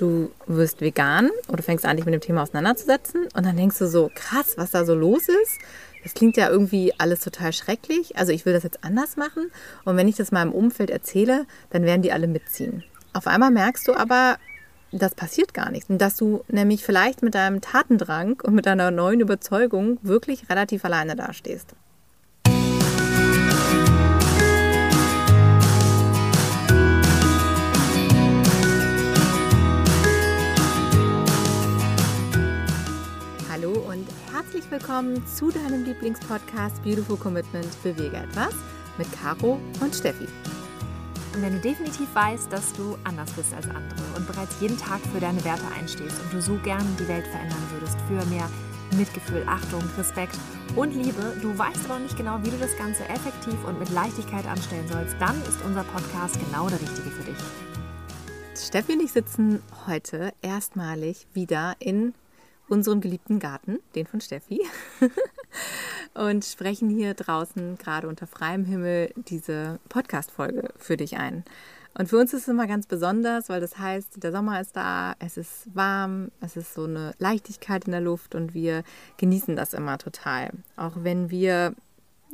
du 0.00 0.30
wirst 0.46 0.80
vegan 0.80 1.30
oder 1.48 1.62
fängst 1.62 1.84
an, 1.84 1.96
dich 1.96 2.04
mit 2.04 2.14
dem 2.14 2.20
Thema 2.20 2.42
auseinanderzusetzen 2.42 3.28
und 3.34 3.46
dann 3.46 3.56
denkst 3.56 3.78
du 3.78 3.86
so, 3.86 4.10
krass, 4.14 4.54
was 4.56 4.70
da 4.70 4.84
so 4.84 4.94
los 4.94 5.28
ist. 5.28 5.58
Das 6.02 6.12
klingt 6.12 6.36
ja 6.36 6.50
irgendwie 6.50 6.92
alles 6.98 7.20
total 7.20 7.52
schrecklich. 7.52 8.16
Also 8.16 8.32
ich 8.32 8.44
will 8.44 8.52
das 8.52 8.62
jetzt 8.62 8.84
anders 8.84 9.16
machen. 9.16 9.50
Und 9.84 9.96
wenn 9.96 10.06
ich 10.06 10.16
das 10.16 10.32
mal 10.32 10.42
im 10.42 10.52
Umfeld 10.52 10.90
erzähle, 10.90 11.46
dann 11.70 11.84
werden 11.84 12.02
die 12.02 12.12
alle 12.12 12.26
mitziehen. 12.26 12.84
Auf 13.14 13.26
einmal 13.26 13.50
merkst 13.50 13.88
du 13.88 13.94
aber, 13.94 14.36
das 14.92 15.14
passiert 15.14 15.54
gar 15.54 15.70
nichts. 15.70 15.88
Und 15.88 15.98
dass 15.98 16.16
du 16.16 16.44
nämlich 16.48 16.84
vielleicht 16.84 17.22
mit 17.22 17.34
deinem 17.34 17.62
Tatendrang 17.62 18.40
und 18.42 18.54
mit 18.54 18.66
deiner 18.66 18.90
neuen 18.90 19.20
Überzeugung 19.20 19.98
wirklich 20.02 20.50
relativ 20.50 20.84
alleine 20.84 21.16
dastehst. 21.16 21.74
Herzlich 34.54 34.70
willkommen 34.70 35.26
zu 35.26 35.50
deinem 35.50 35.84
Lieblingspodcast 35.84 36.80
Beautiful 36.84 37.16
Commitment 37.16 37.66
Bewege 37.82 38.18
etwas 38.18 38.54
mit 38.98 39.08
Caro 39.10 39.58
und 39.80 39.92
Steffi. 39.92 40.28
Und 41.34 41.42
wenn 41.42 41.54
du 41.54 41.58
definitiv 41.58 42.14
weißt, 42.14 42.52
dass 42.52 42.72
du 42.74 42.96
anders 43.02 43.32
bist 43.32 43.52
als 43.52 43.66
andere 43.66 44.04
und 44.16 44.28
bereits 44.28 44.60
jeden 44.60 44.78
Tag 44.78 45.00
für 45.12 45.18
deine 45.18 45.44
Werte 45.44 45.64
einstehst 45.76 46.20
und 46.22 46.32
du 46.32 46.40
so 46.40 46.56
gern 46.62 46.86
die 47.00 47.08
Welt 47.08 47.26
verändern 47.26 47.64
würdest 47.72 47.98
für 48.06 48.24
mehr 48.26 48.48
Mitgefühl, 48.96 49.42
Achtung, 49.48 49.82
Respekt 49.98 50.38
und 50.76 50.94
Liebe, 50.94 51.36
du 51.42 51.58
weißt 51.58 51.86
aber 51.86 51.98
nicht 51.98 52.16
genau, 52.16 52.38
wie 52.44 52.50
du 52.50 52.58
das 52.58 52.76
Ganze 52.78 53.08
effektiv 53.08 53.56
und 53.66 53.80
mit 53.80 53.90
Leichtigkeit 53.90 54.46
anstellen 54.46 54.86
sollst, 54.86 55.16
dann 55.18 55.36
ist 55.48 55.64
unser 55.64 55.82
Podcast 55.82 56.38
genau 56.38 56.68
der 56.68 56.80
richtige 56.80 57.10
für 57.10 57.24
dich. 57.24 57.38
Steffi 58.56 58.92
und 58.92 59.02
ich 59.02 59.10
sitzen 59.10 59.64
heute 59.88 60.32
erstmalig 60.42 61.26
wieder 61.34 61.74
in 61.80 62.14
unserem 62.68 63.00
geliebten 63.00 63.38
Garten, 63.38 63.78
den 63.94 64.06
von 64.06 64.20
Steffi, 64.20 64.60
und 66.14 66.44
sprechen 66.44 66.88
hier 66.88 67.14
draußen 67.14 67.76
gerade 67.78 68.08
unter 68.08 68.26
freiem 68.26 68.64
Himmel 68.64 69.12
diese 69.16 69.78
Podcast-Folge 69.88 70.70
für 70.76 70.96
dich 70.96 71.16
ein. 71.16 71.44
Und 71.96 72.08
für 72.08 72.18
uns 72.18 72.34
ist 72.34 72.42
es 72.42 72.48
immer 72.48 72.66
ganz 72.66 72.86
besonders, 72.86 73.48
weil 73.48 73.60
das 73.60 73.78
heißt, 73.78 74.22
der 74.22 74.32
Sommer 74.32 74.60
ist 74.60 74.74
da, 74.74 75.14
es 75.20 75.36
ist 75.36 75.74
warm, 75.74 76.32
es 76.40 76.56
ist 76.56 76.74
so 76.74 76.84
eine 76.84 77.14
Leichtigkeit 77.18 77.84
in 77.84 77.92
der 77.92 78.00
Luft 78.00 78.34
und 78.34 78.52
wir 78.52 78.82
genießen 79.16 79.54
das 79.54 79.74
immer 79.74 79.96
total. 79.96 80.50
Auch 80.76 80.92
wenn 80.96 81.30
wir 81.30 81.74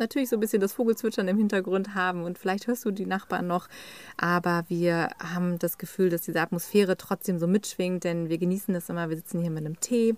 natürlich 0.00 0.28
so 0.28 0.36
ein 0.36 0.40
bisschen 0.40 0.60
das 0.60 0.72
Vogelzwitschern 0.72 1.28
im 1.28 1.36
Hintergrund 1.36 1.94
haben 1.94 2.24
und 2.24 2.38
vielleicht 2.38 2.66
hörst 2.66 2.84
du 2.84 2.90
die 2.90 3.06
Nachbarn 3.06 3.46
noch, 3.46 3.68
aber 4.16 4.64
wir 4.68 5.10
haben 5.22 5.58
das 5.58 5.78
Gefühl, 5.78 6.10
dass 6.10 6.22
diese 6.22 6.40
Atmosphäre 6.40 6.96
trotzdem 6.96 7.38
so 7.38 7.46
mitschwingt, 7.46 8.04
denn 8.04 8.28
wir 8.28 8.38
genießen 8.38 8.74
das 8.74 8.88
immer. 8.88 9.08
Wir 9.08 9.16
sitzen 9.16 9.40
hier 9.40 9.50
mit 9.50 9.64
einem 9.64 9.78
Tee. 9.80 10.14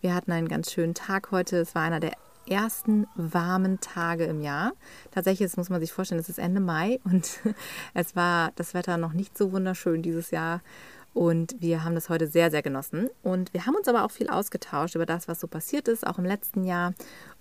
Wir 0.00 0.14
hatten 0.14 0.32
einen 0.32 0.48
ganz 0.48 0.72
schönen 0.72 0.94
Tag 0.94 1.30
heute. 1.30 1.58
Es 1.58 1.74
war 1.74 1.82
einer 1.82 2.00
der 2.00 2.12
ersten 2.48 3.06
warmen 3.14 3.80
Tage 3.80 4.24
im 4.24 4.40
Jahr. 4.40 4.72
Tatsächlich, 5.10 5.48
das 5.48 5.56
muss 5.56 5.70
man 5.70 5.80
sich 5.80 5.92
vorstellen, 5.92 6.20
es 6.20 6.28
ist 6.28 6.38
Ende 6.38 6.60
Mai 6.60 7.00
und 7.04 7.40
es 7.94 8.16
war 8.16 8.52
das 8.56 8.74
Wetter 8.74 8.96
noch 8.96 9.12
nicht 9.12 9.36
so 9.36 9.52
wunderschön 9.52 10.02
dieses 10.02 10.30
Jahr. 10.30 10.62
Und 11.12 11.56
wir 11.60 11.82
haben 11.82 11.94
das 11.94 12.10
heute 12.10 12.26
sehr, 12.26 12.50
sehr 12.50 12.62
genossen. 12.62 13.08
Und 13.22 13.54
wir 13.54 13.64
haben 13.64 13.74
uns 13.74 13.88
aber 13.88 14.04
auch 14.04 14.10
viel 14.10 14.28
ausgetauscht 14.28 14.96
über 14.96 15.06
das, 15.06 15.28
was 15.28 15.40
so 15.40 15.46
passiert 15.46 15.88
ist, 15.88 16.06
auch 16.06 16.18
im 16.18 16.26
letzten 16.26 16.62
Jahr. 16.62 16.92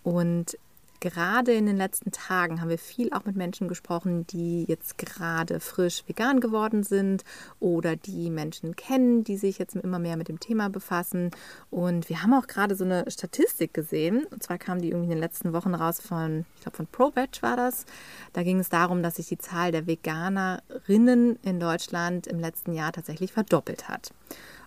Und 0.01 0.57
gerade 0.99 1.53
in 1.53 1.65
den 1.65 1.77
letzten 1.77 2.11
Tagen 2.11 2.61
haben 2.61 2.69
wir 2.69 2.77
viel 2.77 3.11
auch 3.13 3.25
mit 3.25 3.35
Menschen 3.35 3.67
gesprochen, 3.67 4.25
die 4.27 4.65
jetzt 4.65 4.97
gerade 4.97 5.59
frisch 5.59 6.03
vegan 6.07 6.39
geworden 6.39 6.83
sind 6.83 7.23
oder 7.59 7.95
die 7.95 8.29
Menschen 8.29 8.75
kennen, 8.75 9.23
die 9.23 9.37
sich 9.37 9.57
jetzt 9.57 9.75
immer 9.75 9.99
mehr 9.99 10.17
mit 10.17 10.27
dem 10.27 10.39
Thema 10.39 10.69
befassen. 10.69 11.31
Und 11.69 12.09
wir 12.09 12.23
haben 12.23 12.33
auch 12.33 12.47
gerade 12.47 12.75
so 12.75 12.83
eine 12.83 13.09
Statistik 13.09 13.73
gesehen. 13.73 14.25
Und 14.31 14.43
zwar 14.43 14.57
kam 14.57 14.81
die 14.81 14.89
irgendwie 14.89 15.05
in 15.05 15.17
den 15.17 15.19
letzten 15.19 15.53
Wochen 15.53 15.75
raus 15.75 15.99
von, 15.99 16.45
ich 16.55 16.61
glaube, 16.61 16.77
von 16.77 16.87
ProVeg 16.87 17.41
war 17.41 17.57
das. 17.57 17.85
Da 18.33 18.43
ging 18.43 18.59
es 18.59 18.69
darum, 18.69 19.03
dass 19.03 19.15
sich 19.15 19.27
die 19.27 19.37
Zahl 19.37 19.71
der 19.71 19.87
Veganerinnen 19.87 21.37
in 21.43 21.59
Deutschland 21.59 22.27
im 22.27 22.39
letzten 22.39 22.73
Jahr 22.73 22.91
tatsächlich 22.91 23.31
verdoppelt 23.31 23.87
hat. 23.87 24.11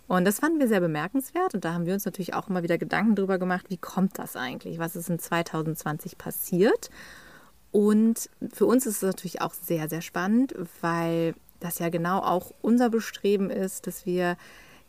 Und 0.09 0.25
das 0.25 0.39
fanden 0.39 0.59
wir 0.59 0.67
sehr 0.67 0.79
bemerkenswert 0.79 1.53
und 1.53 1.63
da 1.63 1.73
haben 1.73 1.85
wir 1.85 1.93
uns 1.93 2.03
natürlich 2.03 2.33
auch 2.33 2.49
immer 2.49 2.63
wieder 2.63 2.79
Gedanken 2.79 3.13
darüber 3.13 3.37
gemacht, 3.37 3.67
wie 3.69 3.77
kommt 3.77 4.17
das 4.17 4.35
eigentlich? 4.35 4.79
Was 4.79 4.95
ist 4.95 5.07
in 5.07 5.19
2020 5.19 6.17
passiert? 6.17 6.89
Und 7.71 8.27
für 8.51 8.65
uns 8.65 8.87
ist 8.87 8.97
es 8.97 9.01
natürlich 9.03 9.41
auch 9.41 9.53
sehr, 9.53 9.87
sehr 9.87 10.01
spannend, 10.01 10.55
weil 10.81 11.35
das 11.59 11.77
ja 11.77 11.89
genau 11.89 12.21
auch 12.21 12.51
unser 12.63 12.89
Bestreben 12.89 13.51
ist, 13.51 13.85
dass 13.85 14.07
wir 14.07 14.35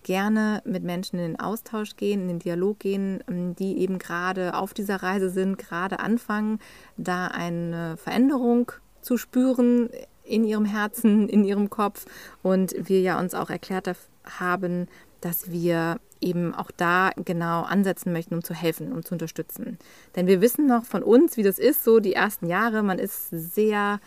gerne 0.05 0.63
mit 0.65 0.85
Menschen 0.85 1.19
in 1.19 1.33
den 1.33 1.41
Austausch 1.41 1.97
gehen, 1.97 2.23
in 2.23 2.29
den 2.29 2.39
Dialog 2.39 2.79
gehen, 2.79 3.23
die 3.59 3.77
eben 3.77 3.99
gerade 3.99 4.55
auf 4.55 4.73
dieser 4.73 5.03
Reise 5.03 5.29
sind, 5.29 5.59
gerade 5.59 6.01
anfangen, 6.01 6.61
da 6.97 7.27
eine 7.27 7.99
Veränderung 7.99 8.73
zu 9.03 9.19
spüren 9.19 9.91
in 10.25 10.45
ihrem 10.45 10.65
Herzen, 10.65 11.29
in 11.29 11.45
ihrem 11.45 11.69
Kopf. 11.69 12.07
Und 12.43 12.75
wir 12.79 13.03
ja 13.03 13.21
uns 13.21 13.35
auch 13.35 13.51
erklärt 13.51 13.95
haben, 14.25 14.89
dass 15.21 15.51
wir 15.51 16.01
eben 16.21 16.55
auch 16.55 16.71
da 16.77 17.11
genau 17.17 17.63
ansetzen 17.63 18.13
möchten, 18.13 18.35
um 18.35 18.45
zu 18.45 18.55
helfen, 18.55 18.93
um 18.93 19.05
zu 19.05 19.15
unterstützen. 19.15 19.79
Denn 20.17 20.27
wir 20.27 20.41
wissen 20.41 20.67
noch 20.67 20.85
von 20.85 21.03
uns, 21.03 21.37
wie 21.37 21.43
das 21.43 21.59
ist, 21.59 21.85
so 21.85 22.01
die 22.01 22.15
ersten 22.15 22.47
Jahre. 22.47 22.83
Man 22.83 22.99
ist 22.99 23.31
sehr, 23.31 24.01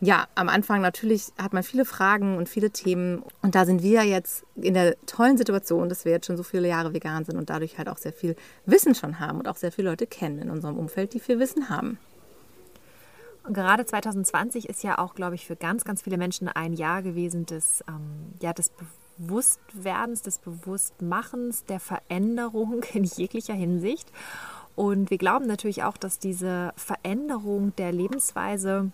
ja, 0.00 0.26
am 0.34 0.48
Anfang 0.48 0.82
natürlich 0.82 1.28
hat 1.40 1.52
man 1.52 1.62
viele 1.62 1.84
Fragen 1.84 2.36
und 2.36 2.48
viele 2.48 2.70
Themen. 2.70 3.22
Und 3.42 3.54
da 3.54 3.64
sind 3.64 3.82
wir 3.82 4.02
jetzt 4.02 4.44
in 4.56 4.74
der 4.74 4.96
tollen 5.06 5.38
Situation, 5.38 5.88
dass 5.88 6.04
wir 6.04 6.12
jetzt 6.12 6.26
schon 6.26 6.36
so 6.36 6.42
viele 6.42 6.68
Jahre 6.68 6.92
vegan 6.92 7.24
sind 7.24 7.36
und 7.36 7.50
dadurch 7.50 7.78
halt 7.78 7.88
auch 7.88 7.98
sehr 7.98 8.12
viel 8.12 8.36
Wissen 8.66 8.94
schon 8.94 9.18
haben 9.20 9.38
und 9.38 9.48
auch 9.48 9.56
sehr 9.56 9.72
viele 9.72 9.90
Leute 9.90 10.06
kennen 10.06 10.38
in 10.38 10.50
unserem 10.50 10.78
Umfeld, 10.78 11.14
die 11.14 11.20
viel 11.20 11.38
Wissen 11.38 11.70
haben. 11.70 11.98
Und 13.44 13.52
gerade 13.52 13.84
2020 13.84 14.70
ist 14.70 14.82
ja 14.82 14.98
auch, 14.98 15.14
glaube 15.14 15.34
ich, 15.34 15.46
für 15.46 15.54
ganz, 15.54 15.84
ganz 15.84 16.00
viele 16.00 16.16
Menschen 16.16 16.48
ein 16.48 16.72
Jahr 16.72 17.02
gewesen 17.02 17.44
des, 17.44 17.84
ähm, 17.86 18.32
ja, 18.40 18.54
des 18.54 18.72
Bewusstwerdens, 19.18 20.22
des 20.22 20.38
Bewusstmachens, 20.38 21.64
der 21.64 21.80
Veränderung 21.80 22.82
in 22.92 23.04
jeglicher 23.04 23.54
Hinsicht. 23.54 24.10
Und 24.76 25.10
wir 25.10 25.18
glauben 25.18 25.46
natürlich 25.46 25.84
auch, 25.84 25.96
dass 25.96 26.18
diese 26.18 26.72
Veränderung 26.76 27.74
der 27.76 27.92
Lebensweise 27.92 28.90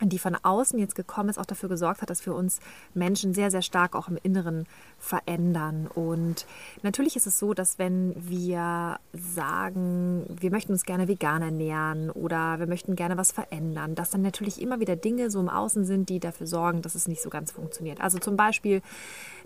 die 0.00 0.18
von 0.18 0.36
außen 0.40 0.78
jetzt 0.78 0.94
gekommen 0.94 1.28
ist, 1.28 1.38
auch 1.38 1.46
dafür 1.46 1.68
gesorgt 1.68 2.02
hat, 2.02 2.10
dass 2.10 2.24
wir 2.26 2.34
uns 2.34 2.60
Menschen 2.94 3.34
sehr, 3.34 3.50
sehr 3.50 3.62
stark 3.62 3.94
auch 3.94 4.08
im 4.08 4.18
Inneren 4.22 4.66
verändern. 4.98 5.86
Und 5.86 6.46
natürlich 6.82 7.16
ist 7.16 7.26
es 7.26 7.38
so, 7.38 7.54
dass 7.54 7.78
wenn 7.78 8.14
wir 8.16 8.98
sagen, 9.12 10.24
wir 10.28 10.50
möchten 10.50 10.72
uns 10.72 10.84
gerne 10.84 11.08
vegan 11.08 11.42
ernähren 11.42 12.10
oder 12.10 12.58
wir 12.58 12.66
möchten 12.66 12.96
gerne 12.96 13.16
was 13.16 13.32
verändern, 13.32 13.94
dass 13.94 14.10
dann 14.10 14.22
natürlich 14.22 14.60
immer 14.60 14.80
wieder 14.80 14.96
Dinge 14.96 15.30
so 15.30 15.40
im 15.40 15.48
Außen 15.48 15.84
sind, 15.84 16.08
die 16.08 16.20
dafür 16.20 16.46
sorgen, 16.46 16.82
dass 16.82 16.94
es 16.94 17.08
nicht 17.08 17.22
so 17.22 17.30
ganz 17.30 17.52
funktioniert. 17.52 18.00
Also 18.00 18.18
zum 18.18 18.36
Beispiel, 18.36 18.82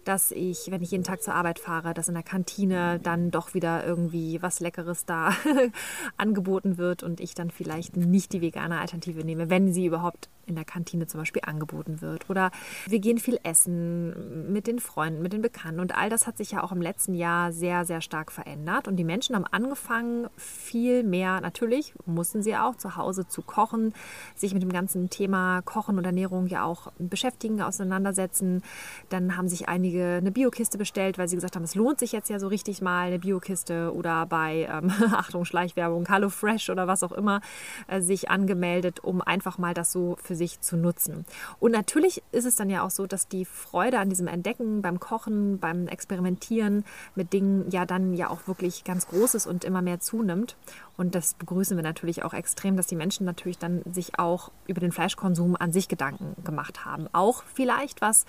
dass 0.07 0.31
ich, 0.31 0.71
wenn 0.71 0.83
ich 0.83 0.93
jeden 0.93 1.05
Tag 1.05 1.23
zur 1.23 1.35
Arbeit 1.35 1.59
fahre, 1.59 1.93
dass 1.93 2.09
in 2.09 2.15
der 2.15 2.23
Kantine 2.23 3.01
dann 3.03 3.33
doch 3.33 3.55
wieder 3.55 3.85
irgendwie 3.85 4.41
was 4.41 4.61
Leckeres 4.61 5.05
da 5.05 5.33
angeboten 6.17 6.79
wird 6.79 7.03
und 7.03 7.21
ich 7.21 7.35
dann 7.35 7.51
vielleicht 7.51 7.97
nicht 7.97 8.33
die 8.33 8.41
vegane 8.41 8.81
Alternative 8.81 9.25
nehme, 9.25 9.51
wenn 9.51 9.73
sie 9.73 9.87
überhaupt 9.87 10.29
in 10.47 10.55
der 10.55 10.65
Kantine 10.65 11.07
zum 11.07 11.21
Beispiel 11.21 11.43
angeboten 11.45 12.01
wird. 12.01 12.31
Oder 12.31 12.51
wir 12.87 13.01
gehen 13.01 13.19
viel 13.19 13.39
essen 13.43 14.53
mit 14.53 14.67
den 14.67 14.79
Freunden, 14.79 15.23
mit 15.23 15.33
den 15.33 15.43
Bekannten. 15.43 15.81
Und 15.81 15.97
all 15.97 16.09
das 16.09 16.27
hat 16.27 16.39
sich 16.39 16.53
ja 16.53 16.63
auch 16.63 16.73
im 16.73 16.81
letzten 16.81 17.15
Jahr 17.15 17.53
sehr, 17.53 17.85
sehr 17.85 18.01
stark 18.01 18.33
verändert. 18.33 18.89
Und 18.89 18.97
die 18.97 19.05
Menschen 19.05 19.35
haben 19.35 19.45
angefangen, 19.45 20.29
viel 20.37 21.03
mehr, 21.03 21.41
natürlich 21.41 21.95
mussten 22.07 22.43
sie 22.43 22.57
auch 22.57 22.77
zu 22.77 22.97
Hause 22.97 23.27
zu 23.27 23.43
kochen, 23.43 23.93
sich 24.35 24.55
mit 24.55 24.63
dem 24.63 24.73
ganzen 24.73 25.11
Thema 25.11 25.63
Kochen 25.63 25.99
und 25.99 26.05
Ernährung 26.05 26.47
ja 26.47 26.65
auch 26.65 26.93
beschäftigen, 26.99 27.61
auseinandersetzen. 27.61 28.63
Dann 29.09 29.37
haben 29.37 29.49
sich 29.49 29.69
einige 29.69 29.96
eine 30.03 30.31
Biokiste 30.31 30.79
bestellt, 30.79 31.19
weil 31.19 31.29
sie 31.29 31.37
gesagt 31.37 31.57
haben, 31.57 31.65
es 31.65 31.75
lohnt 31.75 31.99
sich 31.99 32.13
jetzt 32.13 32.31
ja 32.31 32.39
so 32.39 32.49
richtig 32.49 32.83
mal 32.83 33.07
eine 33.07 33.19
Biokiste 33.19 33.93
oder 33.95 34.27
bei, 34.27 34.69
ähm, 34.71 34.91
Achtung, 35.13 35.45
Schleichwerbung, 35.45 36.07
Hello 36.09 36.29
Fresh 36.29 36.71
oder 36.71 36.87
was 36.87 37.03
auch 37.03 37.13
immer, 37.13 37.41
äh, 37.87 38.01
sich 38.01 38.31
angemeldet, 38.31 39.01
um 39.03 39.21
einfach 39.21 39.59
mal 39.59 39.75
das 39.75 39.93
so 39.93 40.17
für 40.23 40.35
sich 40.35 40.61
zu 40.61 40.77
nutzen. 40.77 41.25
Und 41.59 41.73
natürlich 41.73 42.23
ist 42.33 42.47
es 42.47 42.57
dann 42.57 42.71
ja 42.71 42.83
auch 42.83 42.91
so, 42.91 43.07
dass 43.07 43.29
die 43.29 43.45
Freude 43.45 43.99
an 43.99 44.09
diesem 44.09 44.29
Entdecken 44.29 44.83
beim 44.83 45.01
Kochen, 45.01 45.59
beim 45.59 45.89
Experimentieren 45.89 46.85
mit 47.15 47.33
Dingen 47.33 47.71
ja 47.71 47.87
dann 47.87 48.15
ja 48.15 48.31
auch 48.31 48.47
wirklich 48.47 48.85
ganz 48.85 49.09
groß 49.09 49.35
ist 49.35 49.47
und 49.47 49.65
immer 49.65 49.83
mehr 49.83 50.01
zunimmt. 50.01 50.57
Und 50.97 51.15
das 51.15 51.35
begrüßen 51.35 51.77
wir 51.77 51.85
natürlich 51.85 52.23
auch 52.23 52.33
extrem, 52.33 52.77
dass 52.77 52.87
die 52.87 52.97
Menschen 52.97 53.27
natürlich 53.27 53.59
dann 53.59 53.83
sich 53.93 54.19
auch 54.19 54.51
über 54.67 54.81
den 54.81 54.93
Fleischkonsum 54.93 55.57
an 55.57 55.73
sich 55.73 55.89
Gedanken 55.89 56.43
gemacht 56.45 56.85
haben. 56.85 57.09
Auch 57.13 57.43
vielleicht 57.43 58.01
was 58.01 58.25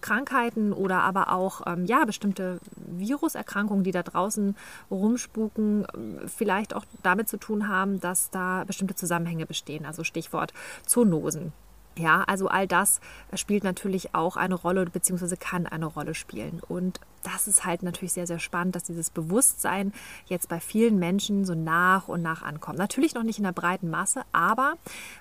Krankheiten 0.00 0.72
oder 0.72 1.02
aber 1.02 1.32
auch 1.32 1.62
ähm, 1.66 1.86
ja, 1.86 2.04
bestimmte 2.04 2.60
Viruserkrankungen, 2.76 3.84
die 3.84 3.92
da 3.92 4.02
draußen 4.02 4.56
rumspuken, 4.90 5.86
vielleicht 6.26 6.74
auch 6.74 6.84
damit 7.02 7.28
zu 7.28 7.38
tun 7.38 7.68
haben, 7.68 8.00
dass 8.00 8.30
da 8.30 8.64
bestimmte 8.64 8.94
Zusammenhänge 8.94 9.46
bestehen. 9.46 9.86
Also 9.86 10.04
Stichwort 10.04 10.52
Zoonosen. 10.86 11.52
Ja, 11.98 12.24
also 12.26 12.48
all 12.48 12.66
das 12.66 13.00
spielt 13.34 13.64
natürlich 13.64 14.14
auch 14.14 14.36
eine 14.36 14.54
Rolle 14.54 14.86
bzw. 14.86 15.36
kann 15.36 15.66
eine 15.66 15.86
Rolle 15.86 16.14
spielen. 16.14 16.60
Und 16.66 17.00
das 17.22 17.48
ist 17.48 17.64
halt 17.64 17.82
natürlich 17.82 18.12
sehr, 18.12 18.26
sehr 18.26 18.38
spannend, 18.38 18.74
dass 18.74 18.84
dieses 18.84 19.10
Bewusstsein 19.10 19.92
jetzt 20.26 20.48
bei 20.48 20.60
vielen 20.60 20.98
Menschen 20.98 21.44
so 21.44 21.54
nach 21.54 22.08
und 22.08 22.22
nach 22.22 22.42
ankommt. 22.42 22.78
Natürlich 22.78 23.14
noch 23.14 23.22
nicht 23.22 23.38
in 23.38 23.44
der 23.44 23.52
breiten 23.52 23.90
Masse, 23.90 24.22
aber 24.32 24.74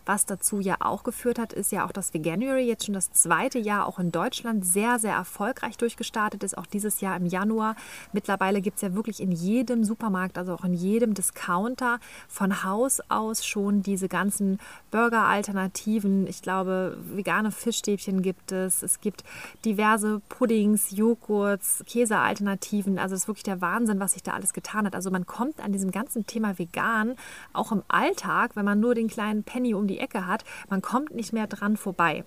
was 0.06 0.26
dazu 0.26 0.60
ja 0.60 0.78
auch 0.80 1.04
geführt 1.04 1.40
hat, 1.40 1.54
ist 1.54 1.72
ja 1.72 1.86
auch, 1.86 1.92
dass 1.92 2.14
Veganuary 2.14 2.66
jetzt 2.66 2.86
schon 2.86 2.94
das 2.94 3.12
zweite 3.12 3.60
Jahr 3.60 3.86
auch 3.86 4.00
in 4.00 4.12
Deutschland 4.12 4.66
sehr, 4.66 5.00
sehr 5.00 5.14
erfolgreich 5.14 5.78
durchgestartet 5.78 6.44
ist. 6.44 6.58
Auch 6.58 6.66
dieses 6.66 7.02
Jahr 7.02 7.16
im 7.18 7.26
Januar. 7.26 7.76
Mittlerweile 8.14 8.62
gibt 8.62 8.78
es 8.78 8.82
ja 8.82 8.94
wirklich 8.94 9.20
in 9.20 9.32
jedem 9.32 9.84
Supermarkt, 9.84 10.38
also 10.38 10.54
auch 10.54 10.64
in 10.64 10.74
jedem 10.74 11.14
Discounter 11.14 12.00
von 12.28 12.64
Haus 12.64 13.02
aus 13.10 13.46
schon 13.46 13.84
diese 13.84 14.08
ganzen 14.08 14.60
Burger-Alternativen. 14.92 16.28
Ich 16.28 16.42
glaube, 16.42 16.98
vegane 17.14 17.52
Fischstäbchen 17.52 18.22
gibt 18.22 18.52
es. 18.52 18.84
Es 18.84 19.02
gibt 19.02 19.24
diverse 19.66 20.22
Puddings, 20.30 20.92
Joghurts, 20.92 21.84
Käsealternativen. 21.90 23.00
Also 23.00 23.16
es 23.16 23.24
ist 23.24 23.28
wirklich 23.28 23.44
der 23.44 23.62
Wahnsinn, 23.62 24.00
was 24.00 24.14
sich 24.14 24.24
da 24.24 24.34
alles 24.34 24.54
getan 24.54 24.86
hat. 24.86 24.96
Also 24.96 25.10
man 25.10 25.26
kommt 25.26 25.60
an 25.60 25.72
diesem 25.72 25.92
ganzen 25.92 26.28
Thema 26.28 26.58
vegan 26.60 27.16
auch 27.52 27.72
im 27.72 27.84
Alltag, 27.88 28.56
wenn 28.56 28.66
man 28.66 28.80
nur 28.80 28.94
den 28.94 29.08
kleinen 29.08 29.44
Penny 29.44 29.74
um 29.74 29.88
die 29.88 30.00
Ecke 30.00 30.28
hat, 30.28 30.46
man 30.70 30.82
kommt 30.82 31.16
nicht 31.16 31.34
mehr 31.34 31.48
dran 31.48 31.78
vorbei. 31.78 32.24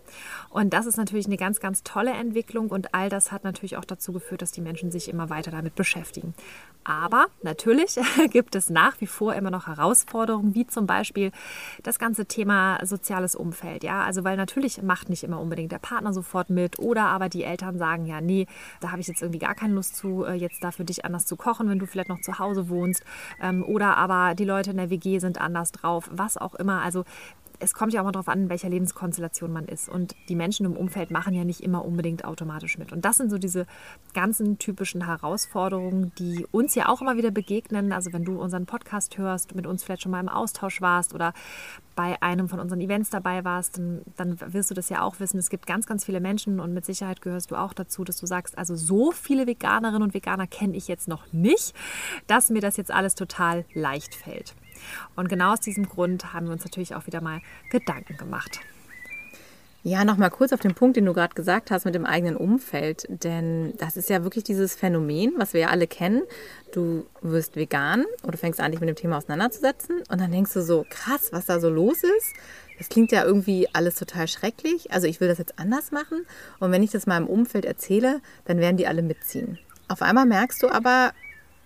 Und 0.50 0.74
das 0.74 0.86
ist 0.86 0.96
natürlich 0.96 1.26
eine 1.26 1.36
ganz, 1.36 1.60
ganz 1.60 1.84
tolle 1.84 2.10
Entwicklung 2.10 2.70
und 2.70 2.92
all 2.92 3.08
das 3.08 3.30
hat 3.30 3.44
natürlich 3.44 3.76
auch 3.76 3.84
dazu 3.84 4.12
geführt, 4.12 4.42
dass 4.42 4.52
die 4.52 4.60
Menschen 4.60 4.90
sich 4.90 5.08
immer 5.08 5.30
weiter 5.30 5.52
damit 5.52 5.76
beschäftigen. 5.76 6.34
Aber 6.84 7.26
natürlich 7.42 7.96
gibt 8.30 8.56
es 8.56 8.68
nach 8.68 9.00
wie 9.00 9.06
vor 9.06 9.34
immer 9.34 9.50
noch 9.50 9.68
Herausforderungen, 9.68 10.54
wie 10.54 10.66
zum 10.66 10.86
Beispiel 10.86 11.30
das 11.84 12.00
ganze 12.00 12.26
Thema 12.26 12.84
soziales 12.84 13.36
Umfeld. 13.36 13.84
Ja, 13.84 14.02
also 14.02 14.24
weil 14.24 14.36
natürlich 14.36 14.82
macht 14.82 15.08
nicht 15.08 15.22
immer 15.22 15.40
unbedingt 15.40 15.70
der 15.70 15.78
Partner 15.78 16.12
sofort 16.12 16.50
mit 16.50 16.80
oder 16.80 17.04
aber 17.04 17.28
die 17.28 17.44
Eltern 17.44 17.78
sagen, 17.78 18.06
ja, 18.06 18.20
nee, 18.20 18.46
da 18.80 18.90
habe 18.90 19.00
ich 19.00 19.06
jetzt 19.06 19.22
irgendwie 19.22 19.38
gar 19.38 19.51
keine 19.54 19.74
Lust 19.74 19.96
zu, 19.96 20.24
äh, 20.24 20.34
jetzt 20.34 20.62
da 20.62 20.70
für 20.70 20.84
dich 20.84 21.04
anders 21.04 21.26
zu 21.26 21.36
kochen, 21.36 21.68
wenn 21.68 21.78
du 21.78 21.86
vielleicht 21.86 22.08
noch 22.08 22.20
zu 22.20 22.38
Hause 22.38 22.68
wohnst. 22.68 23.04
Ähm, 23.40 23.64
oder 23.64 23.96
aber 23.96 24.34
die 24.34 24.44
Leute 24.44 24.70
in 24.70 24.76
der 24.76 24.90
WG 24.90 25.18
sind 25.18 25.40
anders 25.40 25.72
drauf, 25.72 26.08
was 26.12 26.36
auch 26.36 26.54
immer. 26.54 26.82
Also 26.82 27.04
es 27.62 27.74
kommt 27.74 27.92
ja 27.92 28.00
auch 28.00 28.04
mal 28.04 28.12
darauf 28.12 28.28
an, 28.28 28.42
in 28.42 28.48
welcher 28.48 28.68
Lebenskonstellation 28.68 29.52
man 29.52 29.66
ist. 29.66 29.88
Und 29.88 30.14
die 30.28 30.34
Menschen 30.34 30.66
im 30.66 30.76
Umfeld 30.76 31.10
machen 31.10 31.32
ja 31.32 31.44
nicht 31.44 31.60
immer 31.60 31.84
unbedingt 31.84 32.24
automatisch 32.24 32.76
mit. 32.76 32.92
Und 32.92 33.04
das 33.04 33.16
sind 33.16 33.30
so 33.30 33.38
diese 33.38 33.66
ganzen 34.14 34.58
typischen 34.58 35.06
Herausforderungen, 35.06 36.12
die 36.18 36.46
uns 36.50 36.74
ja 36.74 36.88
auch 36.88 37.00
immer 37.00 37.16
wieder 37.16 37.30
begegnen. 37.30 37.92
Also 37.92 38.12
wenn 38.12 38.24
du 38.24 38.40
unseren 38.40 38.66
Podcast 38.66 39.16
hörst, 39.16 39.54
mit 39.54 39.66
uns 39.66 39.84
vielleicht 39.84 40.02
schon 40.02 40.12
mal 40.12 40.20
im 40.20 40.28
Austausch 40.28 40.80
warst 40.80 41.14
oder 41.14 41.32
bei 41.94 42.20
einem 42.20 42.48
von 42.48 42.58
unseren 42.58 42.80
Events 42.80 43.10
dabei 43.10 43.44
warst, 43.44 43.78
dann, 43.78 44.02
dann 44.16 44.38
wirst 44.52 44.70
du 44.70 44.74
das 44.74 44.88
ja 44.88 45.02
auch 45.02 45.20
wissen. 45.20 45.38
Es 45.38 45.50
gibt 45.50 45.66
ganz, 45.66 45.86
ganz 45.86 46.04
viele 46.04 46.20
Menschen 46.20 46.58
und 46.58 46.74
mit 46.74 46.84
Sicherheit 46.84 47.20
gehörst 47.20 47.50
du 47.50 47.56
auch 47.56 47.74
dazu, 47.74 48.02
dass 48.02 48.16
du 48.16 48.26
sagst, 48.26 48.58
also 48.58 48.74
so 48.74 49.12
viele 49.12 49.46
Veganerinnen 49.46 50.02
und 50.02 50.14
Veganer 50.14 50.46
kenne 50.46 50.76
ich 50.76 50.88
jetzt 50.88 51.06
noch 51.06 51.32
nicht, 51.32 51.74
dass 52.26 52.50
mir 52.50 52.60
das 52.60 52.76
jetzt 52.76 52.90
alles 52.90 53.14
total 53.14 53.64
leicht 53.74 54.14
fällt. 54.14 54.54
Und 55.16 55.28
genau 55.28 55.52
aus 55.52 55.60
diesem 55.60 55.88
Grund 55.88 56.32
haben 56.32 56.46
wir 56.46 56.52
uns 56.52 56.64
natürlich 56.64 56.94
auch 56.94 57.06
wieder 57.06 57.20
mal 57.20 57.40
Gedanken 57.70 58.16
gemacht. 58.16 58.60
Ja, 59.84 60.04
nochmal 60.04 60.30
kurz 60.30 60.52
auf 60.52 60.60
den 60.60 60.74
Punkt, 60.74 60.96
den 60.96 61.06
du 61.06 61.12
gerade 61.12 61.34
gesagt 61.34 61.72
hast 61.72 61.84
mit 61.84 61.96
dem 61.96 62.06
eigenen 62.06 62.36
Umfeld. 62.36 63.04
Denn 63.08 63.74
das 63.78 63.96
ist 63.96 64.08
ja 64.10 64.22
wirklich 64.22 64.44
dieses 64.44 64.76
Phänomen, 64.76 65.34
was 65.38 65.54
wir 65.54 65.62
ja 65.62 65.68
alle 65.70 65.88
kennen. 65.88 66.22
Du 66.72 67.04
wirst 67.20 67.56
vegan 67.56 68.04
oder 68.22 68.38
fängst 68.38 68.60
an, 68.60 68.70
dich 68.70 68.80
mit 68.80 68.88
dem 68.88 68.94
Thema 68.94 69.16
auseinanderzusetzen. 69.16 70.02
Und 70.08 70.20
dann 70.20 70.30
denkst 70.30 70.52
du 70.52 70.62
so, 70.62 70.86
krass, 70.88 71.30
was 71.32 71.46
da 71.46 71.58
so 71.58 71.68
los 71.68 72.04
ist. 72.04 72.32
Das 72.78 72.90
klingt 72.90 73.10
ja 73.10 73.24
irgendwie 73.24 73.68
alles 73.72 73.96
total 73.96 74.28
schrecklich. 74.28 74.92
Also 74.92 75.08
ich 75.08 75.20
will 75.20 75.26
das 75.26 75.38
jetzt 75.38 75.58
anders 75.58 75.90
machen. 75.90 76.26
Und 76.60 76.70
wenn 76.70 76.84
ich 76.84 76.92
das 76.92 77.08
mal 77.08 77.16
im 77.16 77.26
Umfeld 77.26 77.64
erzähle, 77.64 78.20
dann 78.44 78.58
werden 78.58 78.76
die 78.76 78.86
alle 78.86 79.02
mitziehen. 79.02 79.58
Auf 79.88 80.00
einmal 80.00 80.26
merkst 80.26 80.62
du 80.62 80.68
aber, 80.68 81.12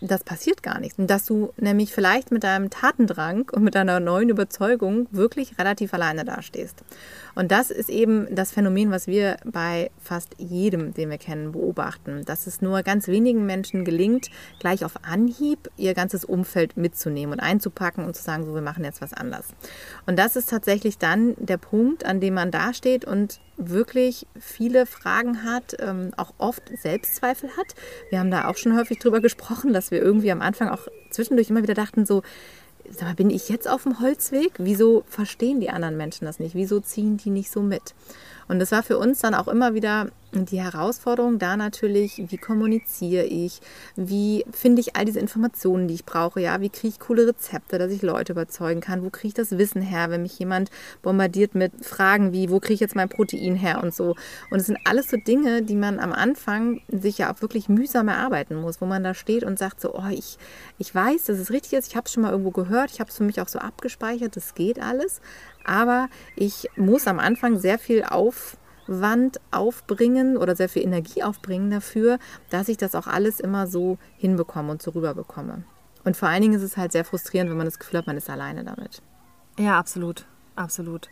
das 0.00 0.24
passiert 0.24 0.62
gar 0.62 0.80
nichts. 0.80 0.98
Und 0.98 1.08
dass 1.08 1.24
du 1.24 1.52
nämlich 1.56 1.92
vielleicht 1.92 2.30
mit 2.30 2.44
deinem 2.44 2.70
Tatendrang 2.70 3.48
und 3.52 3.62
mit 3.62 3.74
deiner 3.74 4.00
neuen 4.00 4.28
Überzeugung 4.28 5.06
wirklich 5.10 5.58
relativ 5.58 5.94
alleine 5.94 6.24
dastehst. 6.24 6.82
Und 7.36 7.52
das 7.52 7.70
ist 7.70 7.90
eben 7.90 8.34
das 8.34 8.50
Phänomen, 8.50 8.90
was 8.90 9.06
wir 9.06 9.36
bei 9.44 9.90
fast 10.02 10.34
jedem, 10.38 10.94
den 10.94 11.10
wir 11.10 11.18
kennen, 11.18 11.52
beobachten. 11.52 12.24
Dass 12.24 12.46
es 12.46 12.62
nur 12.62 12.82
ganz 12.82 13.06
wenigen 13.08 13.44
Menschen 13.44 13.84
gelingt, 13.84 14.30
gleich 14.58 14.84
auf 14.84 15.04
Anhieb 15.04 15.70
ihr 15.76 15.92
ganzes 15.94 16.24
Umfeld 16.24 16.76
mitzunehmen 16.78 17.34
und 17.34 17.40
einzupacken 17.40 18.04
und 18.04 18.16
zu 18.16 18.22
sagen, 18.22 18.44
so, 18.44 18.54
wir 18.54 18.62
machen 18.62 18.84
jetzt 18.84 19.02
was 19.02 19.12
anders. 19.12 19.48
Und 20.06 20.18
das 20.18 20.34
ist 20.34 20.48
tatsächlich 20.48 20.96
dann 20.96 21.34
der 21.38 21.58
Punkt, 21.58 22.06
an 22.06 22.20
dem 22.20 22.34
man 22.34 22.50
dasteht 22.50 23.04
und 23.04 23.38
wirklich 23.58 24.26
viele 24.38 24.86
Fragen 24.86 25.44
hat, 25.44 25.76
ähm, 25.78 26.12
auch 26.16 26.32
oft 26.38 26.62
Selbstzweifel 26.80 27.50
hat. 27.56 27.74
Wir 28.10 28.18
haben 28.18 28.30
da 28.30 28.48
auch 28.48 28.56
schon 28.56 28.76
häufig 28.76 28.98
drüber 28.98 29.20
gesprochen, 29.20 29.74
dass 29.74 29.90
wir 29.90 30.00
irgendwie 30.00 30.32
am 30.32 30.40
Anfang 30.42 30.70
auch 30.70 30.88
zwischendurch 31.10 31.50
immer 31.50 31.62
wieder 31.62 31.74
dachten, 31.74 32.06
so, 32.06 32.22
sag 32.92 33.02
mal, 33.02 33.14
bin 33.14 33.30
ich 33.30 33.48
jetzt 33.48 33.68
auf 33.68 33.84
dem 33.84 34.00
Holzweg? 34.00 34.52
Wieso 34.58 35.04
verstehen 35.08 35.60
die 35.60 35.70
anderen 35.70 35.96
Menschen 35.96 36.24
das 36.24 36.38
nicht? 36.38 36.54
Wieso 36.54 36.80
ziehen 36.80 37.16
die 37.16 37.30
nicht 37.30 37.50
so 37.50 37.60
mit? 37.60 37.94
Und 38.48 38.58
das 38.58 38.72
war 38.72 38.82
für 38.82 38.98
uns 38.98 39.20
dann 39.20 39.34
auch 39.34 39.48
immer 39.48 39.74
wieder 39.74 40.08
die 40.32 40.60
Herausforderung 40.60 41.38
da 41.38 41.56
natürlich, 41.56 42.22
wie 42.28 42.36
kommuniziere 42.36 43.24
ich, 43.24 43.60
wie 43.94 44.44
finde 44.52 44.80
ich 44.80 44.96
all 44.96 45.04
diese 45.04 45.20
Informationen, 45.20 45.88
die 45.88 45.94
ich 45.94 46.04
brauche, 46.04 46.40
ja, 46.40 46.60
wie 46.60 46.68
kriege 46.68 46.88
ich 46.88 47.00
coole 47.00 47.26
Rezepte, 47.26 47.78
dass 47.78 47.90
ich 47.90 48.02
Leute 48.02 48.32
überzeugen 48.32 48.80
kann, 48.80 49.02
wo 49.02 49.10
kriege 49.10 49.28
ich 49.28 49.34
das 49.34 49.56
Wissen 49.56 49.82
her, 49.82 50.10
wenn 50.10 50.22
mich 50.22 50.38
jemand 50.38 50.70
bombardiert 51.02 51.54
mit 51.54 51.72
Fragen 51.84 52.32
wie, 52.32 52.50
wo 52.50 52.60
kriege 52.60 52.74
ich 52.74 52.80
jetzt 52.80 52.96
mein 52.96 53.08
Protein 53.08 53.54
her 53.54 53.82
und 53.82 53.94
so. 53.94 54.14
Und 54.50 54.60
es 54.60 54.66
sind 54.66 54.78
alles 54.84 55.10
so 55.10 55.16
Dinge, 55.16 55.62
die 55.62 55.76
man 55.76 55.98
am 55.98 56.12
Anfang 56.12 56.82
sich 56.88 57.18
ja 57.18 57.32
auch 57.32 57.40
wirklich 57.40 57.68
mühsam 57.68 58.08
erarbeiten 58.08 58.56
muss, 58.56 58.80
wo 58.80 58.86
man 58.86 59.04
da 59.04 59.14
steht 59.14 59.44
und 59.44 59.58
sagt 59.58 59.80
so, 59.80 59.94
oh, 59.94 60.08
ich, 60.10 60.38
ich 60.78 60.94
weiß, 60.94 61.24
dass 61.24 61.38
es 61.38 61.50
richtig 61.50 61.74
ist, 61.74 61.88
ich 61.88 61.96
habe 61.96 62.06
es 62.06 62.12
schon 62.12 62.22
mal 62.22 62.32
irgendwo 62.32 62.50
gehört, 62.50 62.90
ich 62.90 63.00
habe 63.00 63.10
es 63.10 63.16
für 63.16 63.24
mich 63.24 63.40
auch 63.40 63.48
so 63.48 63.58
abgespeichert, 63.58 64.36
das 64.36 64.54
geht 64.54 64.80
alles, 64.80 65.20
aber 65.66 66.08
ich 66.36 66.68
muss 66.76 67.06
am 67.06 67.18
Anfang 67.18 67.58
sehr 67.58 67.78
viel 67.78 68.04
Aufwand 68.04 69.40
aufbringen 69.50 70.36
oder 70.36 70.56
sehr 70.56 70.68
viel 70.68 70.82
Energie 70.82 71.22
aufbringen 71.22 71.70
dafür, 71.70 72.18
dass 72.50 72.68
ich 72.68 72.76
das 72.76 72.94
auch 72.94 73.06
alles 73.06 73.40
immer 73.40 73.66
so 73.66 73.98
hinbekomme 74.16 74.70
und 74.70 74.80
so 74.80 74.92
rüberbekomme. 74.92 75.64
Und 76.04 76.16
vor 76.16 76.28
allen 76.28 76.42
Dingen 76.42 76.54
ist 76.54 76.62
es 76.62 76.76
halt 76.76 76.92
sehr 76.92 77.04
frustrierend, 77.04 77.50
wenn 77.50 77.56
man 77.56 77.66
das 77.66 77.80
Gefühl 77.80 77.98
hat, 77.98 78.06
man 78.06 78.16
ist 78.16 78.30
alleine 78.30 78.62
damit. 78.62 79.02
Ja, 79.58 79.78
absolut. 79.78 80.26
Absolut. 80.56 81.10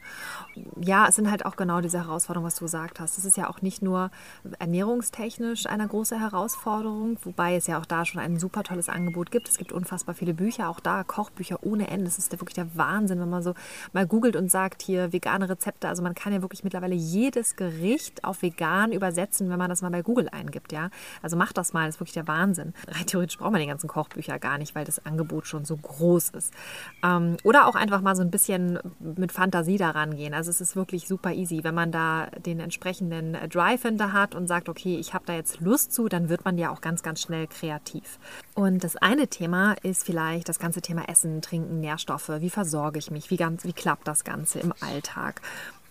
Ja, 0.80 1.06
es 1.06 1.16
sind 1.16 1.30
halt 1.30 1.44
auch 1.44 1.56
genau 1.56 1.82
diese 1.82 1.98
Herausforderungen, 1.98 2.46
was 2.46 2.54
du 2.54 2.64
gesagt 2.64 2.98
hast. 2.98 3.18
Es 3.18 3.26
ist 3.26 3.36
ja 3.36 3.50
auch 3.50 3.60
nicht 3.60 3.82
nur 3.82 4.10
ernährungstechnisch 4.58 5.66
eine 5.66 5.86
große 5.86 6.18
Herausforderung, 6.18 7.18
wobei 7.24 7.54
es 7.54 7.66
ja 7.66 7.78
auch 7.78 7.84
da 7.84 8.06
schon 8.06 8.22
ein 8.22 8.38
super 8.38 8.62
tolles 8.62 8.88
Angebot 8.88 9.30
gibt. 9.30 9.48
Es 9.50 9.58
gibt 9.58 9.70
unfassbar 9.70 10.14
viele 10.14 10.32
Bücher, 10.32 10.70
auch 10.70 10.80
da 10.80 11.04
Kochbücher 11.04 11.58
ohne 11.62 11.88
Ende. 11.88 12.06
Das 12.06 12.16
ist 12.16 12.32
ja 12.32 12.40
wirklich 12.40 12.54
der 12.54 12.74
Wahnsinn, 12.74 13.20
wenn 13.20 13.28
man 13.28 13.42
so 13.42 13.52
mal 13.92 14.06
googelt 14.06 14.34
und 14.34 14.50
sagt, 14.50 14.80
hier 14.80 15.12
vegane 15.12 15.46
Rezepte. 15.46 15.88
Also 15.88 16.02
man 16.02 16.14
kann 16.14 16.32
ja 16.32 16.40
wirklich 16.40 16.64
mittlerweile 16.64 16.94
jedes 16.94 17.54
Gericht 17.54 18.24
auf 18.24 18.40
vegan 18.40 18.92
übersetzen, 18.92 19.50
wenn 19.50 19.58
man 19.58 19.68
das 19.68 19.82
mal 19.82 19.90
bei 19.90 20.00
Google 20.00 20.30
eingibt. 20.30 20.72
Ja, 20.72 20.88
also 21.20 21.36
macht 21.36 21.58
das 21.58 21.74
mal, 21.74 21.84
das 21.84 21.96
ist 21.96 22.00
wirklich 22.00 22.14
der 22.14 22.26
Wahnsinn. 22.26 22.72
Rein 22.88 23.06
theoretisch 23.06 23.36
braucht 23.36 23.52
man 23.52 23.60
die 23.60 23.66
ganzen 23.66 23.88
Kochbücher 23.88 24.38
gar 24.38 24.56
nicht, 24.56 24.74
weil 24.74 24.86
das 24.86 25.04
Angebot 25.04 25.46
schon 25.46 25.66
so 25.66 25.76
groß 25.76 26.30
ist. 26.30 26.54
Ähm, 27.02 27.36
oder 27.44 27.66
auch 27.66 27.74
einfach 27.74 28.00
mal 28.00 28.16
so 28.16 28.22
ein 28.22 28.30
bisschen 28.30 28.78
mit 29.00 29.33
Fantasie 29.34 29.76
daran 29.76 30.16
gehen. 30.16 30.32
Also 30.32 30.50
es 30.50 30.60
ist 30.60 30.76
wirklich 30.76 31.06
super 31.08 31.32
easy. 31.32 31.64
Wenn 31.64 31.74
man 31.74 31.92
da 31.92 32.28
den 32.46 32.60
entsprechenden 32.60 33.36
Drive 33.50 33.82
hinter 33.82 34.12
hat 34.12 34.34
und 34.34 34.46
sagt, 34.46 34.68
okay, 34.68 34.96
ich 34.96 35.12
habe 35.12 35.26
da 35.26 35.34
jetzt 35.34 35.60
Lust 35.60 35.92
zu, 35.92 36.08
dann 36.08 36.28
wird 36.28 36.44
man 36.44 36.56
ja 36.56 36.70
auch 36.70 36.80
ganz, 36.80 37.02
ganz 37.02 37.20
schnell 37.20 37.46
kreativ. 37.46 38.18
Und 38.54 38.84
das 38.84 38.96
eine 38.96 39.28
Thema 39.28 39.74
ist 39.82 40.04
vielleicht 40.04 40.48
das 40.48 40.58
ganze 40.58 40.80
Thema 40.80 41.08
Essen, 41.08 41.42
Trinken, 41.42 41.80
Nährstoffe. 41.80 42.30
Wie 42.38 42.50
versorge 42.50 42.98
ich 42.98 43.10
mich? 43.10 43.30
Wie, 43.30 43.36
ganz, 43.36 43.64
wie 43.64 43.72
klappt 43.72 44.06
das 44.08 44.24
Ganze 44.24 44.60
im 44.60 44.72
Alltag? 44.80 45.42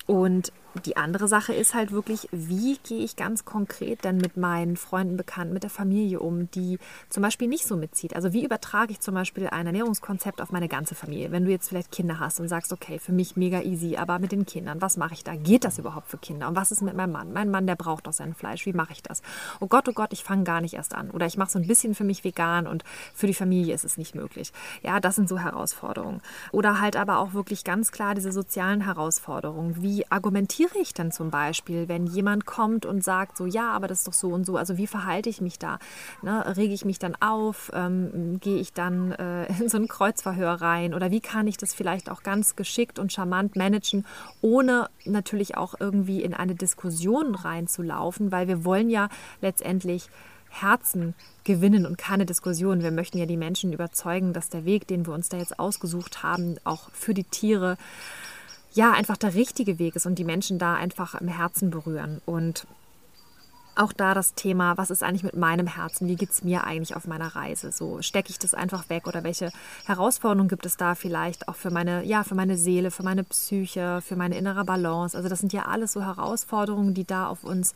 Und 0.06 0.52
die 0.86 0.98
andere 0.98 1.28
Sache 1.28 1.54
ist 1.54 1.74
halt 1.74 1.92
wirklich, 1.92 2.28
wie 2.32 2.78
gehe 2.84 3.04
ich 3.04 3.16
ganz 3.16 3.46
konkret 3.46 4.04
denn 4.04 4.18
mit 4.18 4.38
meinen 4.38 4.76
Freunden, 4.76 5.18
Bekannten, 5.18 5.54
mit 5.54 5.64
der 5.64 5.70
Familie 5.70 6.20
um, 6.20 6.50
die 6.52 6.80
zum 7.10 7.22
Beispiel 7.22 7.48
nicht 7.48 7.66
so 7.68 7.76
mitzieht. 7.76 8.16
Also 8.16 8.34
wie 8.34 8.44
übertrage 8.44 8.92
ich 8.92 9.00
zum 9.00 9.14
Beispiel 9.14 9.48
ein 9.48 9.68
Ernährungskonzept 9.68 10.42
auf 10.42 10.52
meine 10.52 10.68
ganze 10.68 10.96
Familie? 10.96 11.32
Wenn 11.32 11.46
du 11.46 11.52
jetzt 11.52 11.70
vielleicht 11.70 11.92
Kinder 11.92 12.20
hast 12.20 12.40
und 12.40 12.48
sagst, 12.48 12.74
okay, 12.74 13.00
für 13.00 13.12
mich 13.12 13.36
mega 13.36 13.62
easy, 13.62 13.98
aber 13.98 14.20
mit 14.20 14.32
den 14.32 14.46
Kindern, 14.46 14.82
was 14.82 14.98
mache 14.98 15.14
ich 15.14 15.24
da? 15.24 15.36
Geht 15.36 15.64
das 15.64 15.78
überhaupt 15.78 16.10
für 16.10 16.18
Kinder? 16.18 16.48
Und 16.48 16.56
was 16.56 16.72
ist 16.72 16.82
mit 16.82 16.96
meinem 16.96 17.12
Mann? 17.12 17.34
Mein 17.34 17.52
Mann, 17.52 17.68
der 17.68 17.76
braucht 17.76 18.08
doch 18.08 18.14
sein 18.14 18.34
Fleisch. 18.34 18.66
Wie 18.66 18.74
mache 18.74 18.94
ich 18.94 19.04
das? 19.04 19.22
Oh 19.60 19.68
Gott, 19.68 19.88
oh 19.88 19.94
Gott, 19.94 20.12
ich 20.12 20.24
fange 20.24 20.44
gar 20.44 20.62
nicht 20.62 20.74
erst 20.74 20.96
an. 20.96 21.12
Oder 21.12 21.28
ich 21.28 21.38
mache 21.38 21.52
so 21.52 21.60
ein 21.60 21.68
bisschen 21.68 21.94
für 21.94 22.04
mich 22.04 22.24
vegan 22.24 22.68
und 22.68 22.84
für 23.14 23.28
die 23.28 23.34
Familie 23.34 23.76
ist 23.76 23.86
es 23.86 23.98
nicht 23.98 24.16
möglich. 24.16 24.52
Ja, 24.82 25.00
das 25.00 25.16
sind 25.16 25.30
so 25.30 25.38
Herausforderungen. 25.38 26.22
Oder 26.52 26.82
halt 26.82 26.96
aber 26.96 27.20
auch 27.20 27.34
wirklich 27.34 27.64
ganz 27.64 27.92
klar 27.92 28.16
diese 28.16 28.32
sozialen 28.32 28.82
Herausforderungen. 28.82 29.82
Wie 29.82 30.10
argumentiere 30.10 30.63
reagiere 30.64 30.82
ich 30.82 30.94
denn 30.94 31.12
zum 31.12 31.30
Beispiel, 31.30 31.88
wenn 31.88 32.08
jemand 32.08 32.46
kommt 32.46 32.86
und 32.86 33.04
sagt 33.04 33.38
so, 33.38 33.46
ja, 33.46 33.72
aber 33.72 33.88
das 33.88 34.00
ist 34.00 34.08
doch 34.08 34.14
so 34.14 34.30
und 34.30 34.46
so, 34.46 34.58
also 34.58 34.78
wie 34.78 34.88
verhalte 34.88 35.30
ich 35.30 35.42
mich 35.42 35.60
da? 35.60 35.80
Ne, 36.22 36.56
rege 36.58 36.74
ich 36.74 36.86
mich 36.86 37.00
dann 37.00 37.16
auf? 37.20 37.72
Ähm, 37.74 38.40
gehe 38.40 38.58
ich 38.60 38.74
dann 38.74 39.12
äh, 39.14 39.46
in 39.60 39.70
so 39.70 39.78
ein 39.78 39.88
Kreuzverhör 39.88 40.62
rein? 40.62 40.94
Oder 40.94 41.12
wie 41.12 41.22
kann 41.22 41.48
ich 41.48 41.58
das 41.58 41.74
vielleicht 41.74 42.10
auch 42.10 42.24
ganz 42.24 42.56
geschickt 42.56 43.00
und 43.00 43.12
charmant 43.12 43.56
managen, 43.56 44.06
ohne 44.42 44.90
natürlich 45.06 45.58
auch 45.58 45.76
irgendwie 45.80 46.22
in 46.22 46.34
eine 46.34 46.56
Diskussion 46.56 47.36
reinzulaufen, 47.36 48.32
weil 48.32 48.48
wir 48.48 48.66
wollen 48.66 48.90
ja 48.90 49.10
letztendlich 49.42 50.10
Herzen 50.50 51.16
gewinnen 51.44 51.86
und 51.88 51.98
keine 51.98 52.26
Diskussion. 52.28 52.84
Wir 52.84 52.92
möchten 52.92 53.18
ja 53.18 53.26
die 53.26 53.38
Menschen 53.38 53.74
überzeugen, 53.74 54.34
dass 54.34 54.50
der 54.50 54.66
Weg, 54.66 54.88
den 54.88 55.06
wir 55.08 55.14
uns 55.14 55.30
da 55.30 55.38
jetzt 55.38 55.58
ausgesucht 55.58 56.22
haben, 56.22 56.58
auch 56.64 56.92
für 56.92 57.16
die 57.16 57.24
Tiere, 57.24 57.78
ja, 58.74 58.92
einfach 58.92 59.18
der 59.18 59.34
richtige 59.34 59.80
Weg 59.80 59.96
ist 59.96 60.06
und 60.06 60.16
die 60.16 60.24
Menschen 60.24 60.60
da 60.60 60.76
einfach 60.76 61.16
im 61.16 61.28
Herzen 61.28 61.70
berühren. 61.70 62.22
Und 62.26 62.66
auch 63.76 63.94
da 63.94 64.14
das 64.14 64.36
Thema, 64.36 64.78
was 64.78 64.92
ist 64.92 65.04
eigentlich 65.04 65.24
mit 65.24 65.36
meinem 65.36 65.68
Herzen? 65.68 66.08
Wie 66.08 66.16
geht 66.16 66.30
es 66.30 66.44
mir 66.44 66.64
eigentlich 66.64 66.96
auf 66.96 67.08
meiner 67.08 67.36
Reise? 67.36 67.72
So 67.72 68.02
stecke 68.02 68.30
ich 68.30 68.38
das 68.38 68.54
einfach 68.54 68.90
weg 68.90 69.08
oder 69.08 69.24
welche 69.24 69.52
Herausforderungen 69.86 70.50
gibt 70.50 70.66
es 70.66 70.78
da 70.78 70.96
vielleicht 70.96 71.48
auch 71.48 71.56
für 71.56 71.72
meine, 71.72 72.04
ja, 72.04 72.24
für 72.24 72.36
meine 72.36 72.58
Seele, 72.58 72.92
für 72.92 73.04
meine 73.04 73.24
Psyche, 73.24 74.02
für 74.02 74.16
meine 74.16 74.38
innere 74.38 74.64
Balance? 74.64 75.18
Also 75.18 75.30
das 75.30 75.40
sind 75.40 75.54
ja 75.54 75.66
alles 75.66 75.94
so 75.94 76.02
Herausforderungen, 76.02 76.94
die 76.94 77.06
da 77.06 77.28
auf 77.28 77.44
uns 77.44 77.74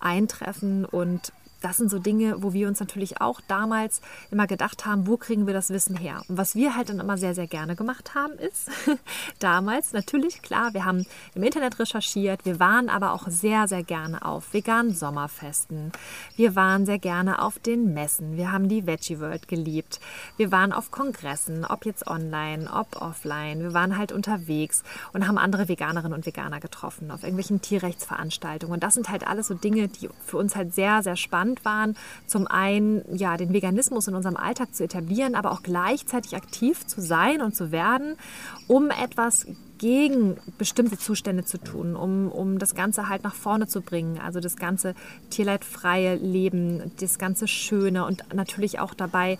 eintreffen 0.00 0.84
und 0.84 1.32
das 1.60 1.76
sind 1.76 1.90
so 1.90 1.98
Dinge, 1.98 2.42
wo 2.42 2.52
wir 2.52 2.68
uns 2.68 2.80
natürlich 2.80 3.20
auch 3.20 3.40
damals 3.48 4.00
immer 4.30 4.46
gedacht 4.46 4.86
haben, 4.86 5.06
wo 5.06 5.16
kriegen 5.16 5.46
wir 5.46 5.54
das 5.54 5.70
Wissen 5.70 5.96
her? 5.96 6.22
Und 6.28 6.38
was 6.38 6.54
wir 6.54 6.76
halt 6.76 6.88
dann 6.88 7.00
immer 7.00 7.18
sehr, 7.18 7.34
sehr 7.34 7.46
gerne 7.46 7.74
gemacht 7.74 8.14
haben, 8.14 8.34
ist 8.34 8.70
damals 9.38 9.92
natürlich 9.92 10.42
klar, 10.42 10.74
wir 10.74 10.84
haben 10.84 11.04
im 11.34 11.42
Internet 11.42 11.78
recherchiert, 11.78 12.44
wir 12.44 12.60
waren 12.60 12.88
aber 12.88 13.12
auch 13.12 13.26
sehr, 13.28 13.66
sehr 13.66 13.82
gerne 13.82 14.24
auf 14.24 14.52
veganen 14.52 14.94
Sommerfesten. 14.94 15.92
Wir 16.36 16.54
waren 16.54 16.86
sehr 16.86 16.98
gerne 16.98 17.42
auf 17.42 17.58
den 17.58 17.92
Messen. 17.92 18.36
Wir 18.36 18.52
haben 18.52 18.68
die 18.68 18.86
Veggie 18.86 19.20
World 19.20 19.48
geliebt. 19.48 20.00
Wir 20.36 20.52
waren 20.52 20.72
auf 20.72 20.90
Kongressen, 20.90 21.64
ob 21.64 21.86
jetzt 21.86 22.06
online, 22.06 22.70
ob 22.72 23.00
offline. 23.02 23.60
Wir 23.60 23.74
waren 23.74 23.98
halt 23.98 24.12
unterwegs 24.12 24.82
und 25.12 25.26
haben 25.26 25.38
andere 25.38 25.68
Veganerinnen 25.68 26.12
und 26.12 26.26
Veganer 26.26 26.60
getroffen, 26.60 27.10
auf 27.10 27.22
irgendwelchen 27.22 27.60
Tierrechtsveranstaltungen. 27.60 28.74
Und 28.74 28.82
das 28.82 28.94
sind 28.94 29.08
halt 29.08 29.26
alles 29.26 29.48
so 29.48 29.54
Dinge, 29.54 29.88
die 29.88 30.08
für 30.24 30.36
uns 30.36 30.54
halt 30.54 30.74
sehr, 30.74 31.02
sehr 31.02 31.16
spannend 31.16 31.47
spannend 31.48 31.64
waren, 31.64 31.96
zum 32.26 32.46
einen 32.46 33.02
ja, 33.16 33.36
den 33.36 33.52
Veganismus 33.52 34.08
in 34.08 34.14
unserem 34.14 34.36
Alltag 34.36 34.74
zu 34.74 34.84
etablieren, 34.84 35.34
aber 35.34 35.52
auch 35.52 35.62
gleichzeitig 35.62 36.36
aktiv 36.36 36.86
zu 36.86 37.00
sein 37.00 37.40
und 37.40 37.54
zu 37.54 37.72
werden, 37.72 38.16
um 38.66 38.90
etwas 38.90 39.46
gegen 39.78 40.36
bestimmte 40.58 40.98
Zustände 40.98 41.44
zu 41.44 41.58
tun, 41.58 41.94
um, 41.94 42.32
um 42.32 42.58
das 42.58 42.74
Ganze 42.74 43.08
halt 43.08 43.22
nach 43.22 43.34
vorne 43.34 43.68
zu 43.68 43.80
bringen. 43.80 44.18
Also 44.18 44.40
das 44.40 44.56
ganze 44.56 44.94
tierleidfreie 45.30 46.16
Leben, 46.16 46.90
das 46.98 47.18
ganze 47.18 47.46
Schöne 47.46 48.04
und 48.04 48.24
natürlich 48.34 48.80
auch 48.80 48.92
dabei 48.94 49.38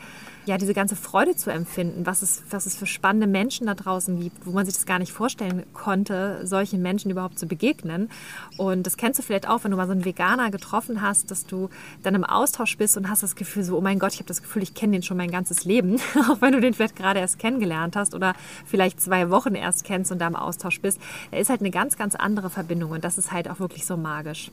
ja, 0.48 0.56
diese 0.56 0.72
ganze 0.72 0.96
Freude 0.96 1.36
zu 1.36 1.50
empfinden, 1.50 2.06
was 2.06 2.22
es, 2.22 2.42
was 2.50 2.64
es 2.64 2.74
für 2.74 2.86
spannende 2.86 3.26
Menschen 3.26 3.66
da 3.66 3.74
draußen 3.74 4.18
gibt, 4.18 4.46
wo 4.46 4.50
man 4.52 4.64
sich 4.64 4.74
das 4.74 4.86
gar 4.86 4.98
nicht 4.98 5.12
vorstellen 5.12 5.64
konnte, 5.74 6.40
solchen 6.44 6.80
Menschen 6.80 7.10
überhaupt 7.10 7.38
zu 7.38 7.46
begegnen. 7.46 8.08
Und 8.56 8.86
das 8.86 8.96
kennst 8.96 9.18
du 9.18 9.22
vielleicht 9.22 9.46
auch, 9.46 9.62
wenn 9.62 9.70
du 9.70 9.76
mal 9.76 9.86
so 9.86 9.92
einen 9.92 10.06
Veganer 10.06 10.50
getroffen 10.50 11.02
hast, 11.02 11.30
dass 11.30 11.44
du 11.44 11.68
dann 12.02 12.14
im 12.14 12.24
Austausch 12.24 12.78
bist 12.78 12.96
und 12.96 13.10
hast 13.10 13.22
das 13.22 13.36
Gefühl 13.36 13.62
so, 13.62 13.76
oh 13.76 13.82
mein 13.82 13.98
Gott, 13.98 14.14
ich 14.14 14.20
habe 14.20 14.28
das 14.28 14.40
Gefühl, 14.40 14.62
ich 14.62 14.72
kenne 14.72 14.92
den 14.92 15.02
schon 15.02 15.18
mein 15.18 15.30
ganzes 15.30 15.64
Leben, 15.64 16.00
auch 16.30 16.40
wenn 16.40 16.52
du 16.52 16.60
den 16.60 16.72
vielleicht 16.72 16.96
gerade 16.96 17.20
erst 17.20 17.38
kennengelernt 17.38 17.94
hast 17.94 18.14
oder 18.14 18.34
vielleicht 18.64 19.02
zwei 19.02 19.28
Wochen 19.28 19.54
erst 19.54 19.84
kennst 19.84 20.10
und 20.10 20.18
da 20.18 20.26
im 20.26 20.36
Austausch 20.36 20.80
bist. 20.80 20.98
Da 21.30 21.36
ist 21.36 21.50
halt 21.50 21.60
eine 21.60 21.70
ganz, 21.70 21.98
ganz 21.98 22.14
andere 22.14 22.48
Verbindung 22.48 22.92
und 22.92 23.04
das 23.04 23.18
ist 23.18 23.32
halt 23.32 23.50
auch 23.50 23.60
wirklich 23.60 23.84
so 23.84 23.98
magisch. 23.98 24.50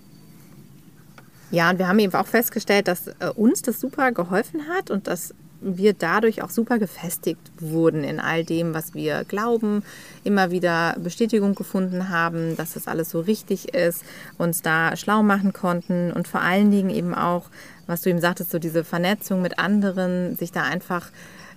Ja, 1.52 1.70
und 1.70 1.80
wir 1.80 1.88
haben 1.88 2.00
eben 2.00 2.14
auch 2.16 2.28
festgestellt, 2.28 2.90
dass 2.90 3.08
äh, 3.08 3.30
uns 3.34 3.62
das 3.62 3.80
super 3.80 4.12
geholfen 4.12 4.68
hat 4.68 4.92
und 4.92 5.08
dass 5.08 5.34
wir 5.66 5.94
dadurch 5.94 6.44
auch 6.44 6.52
super 6.52 6.78
gefestigt 6.78 7.52
wurden 7.60 8.04
in 8.04 8.20
all 8.20 8.44
dem, 8.44 8.74
was 8.74 8.94
wir 8.94 9.24
glauben, 9.24 9.84
immer 10.24 10.52
wieder 10.52 10.96
Bestätigung 11.00 11.56
gefunden 11.56 12.10
haben, 12.10 12.56
dass 12.56 12.74
das 12.74 12.88
alles 12.88 13.10
so 13.10 13.20
richtig 13.20 13.74
ist, 13.74 14.04
uns 14.38 14.62
da 14.62 14.96
schlau 14.96 15.24
machen 15.24 15.54
konnten 15.54 16.12
und 16.12 16.28
vor 16.28 16.42
allen 16.42 16.70
Dingen 16.70 16.92
eben 16.92 17.16
auch, 17.16 17.50
was 17.88 18.02
du 18.02 18.10
eben 18.12 18.22
sagtest, 18.22 18.52
so 18.52 18.60
diese 18.60 18.84
Vernetzung 18.84 19.42
mit 19.42 19.58
anderen, 19.58 20.36
sich 20.36 20.52
da 20.52 20.64
einfach 20.64 21.10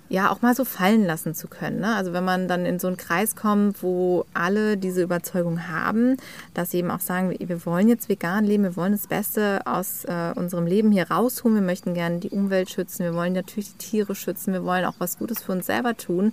ja 0.08 0.30
auch 0.30 0.40
mal 0.40 0.54
so 0.54 0.64
fallen 0.64 1.04
lassen 1.04 1.34
zu 1.34 1.48
können. 1.48 1.80
Ne? 1.80 1.94
Also 1.94 2.12
wenn 2.12 2.24
man 2.24 2.48
dann 2.48 2.64
in 2.64 2.78
so 2.78 2.86
einen 2.86 2.96
Kreis 2.96 3.36
kommt, 3.36 3.82
wo 3.82 4.24
alle 4.32 4.76
diese 4.76 5.02
Überzeugung 5.02 5.68
haben, 5.68 6.16
dass 6.54 6.70
sie 6.70 6.78
eben 6.78 6.90
auch 6.90 7.00
sagen, 7.00 7.34
wir 7.38 7.66
wollen 7.66 7.88
jetzt 7.88 8.08
vegan 8.08 8.44
leben, 8.44 8.64
wir 8.64 8.76
wollen 8.76 8.92
das 8.92 9.06
Beste 9.06 9.60
aus 9.66 10.04
äh, 10.04 10.32
unserem 10.34 10.66
Leben 10.66 10.92
hier 10.92 11.10
rausholen, 11.10 11.56
wir 11.56 11.62
möchten 11.62 11.92
gerne 11.94 12.18
die 12.18 12.30
Umwelt 12.30 12.70
schützen, 12.70 13.04
wir 13.04 13.14
wollen 13.14 13.34
natürlich 13.34 13.72
die 13.72 13.78
Tiere 13.78 14.14
schützen, 14.14 14.52
wir 14.52 14.64
wollen 14.64 14.86
auch 14.86 14.96
was 14.98 15.18
Gutes 15.18 15.42
für 15.42 15.52
uns 15.52 15.66
selber 15.66 15.96
tun, 15.96 16.32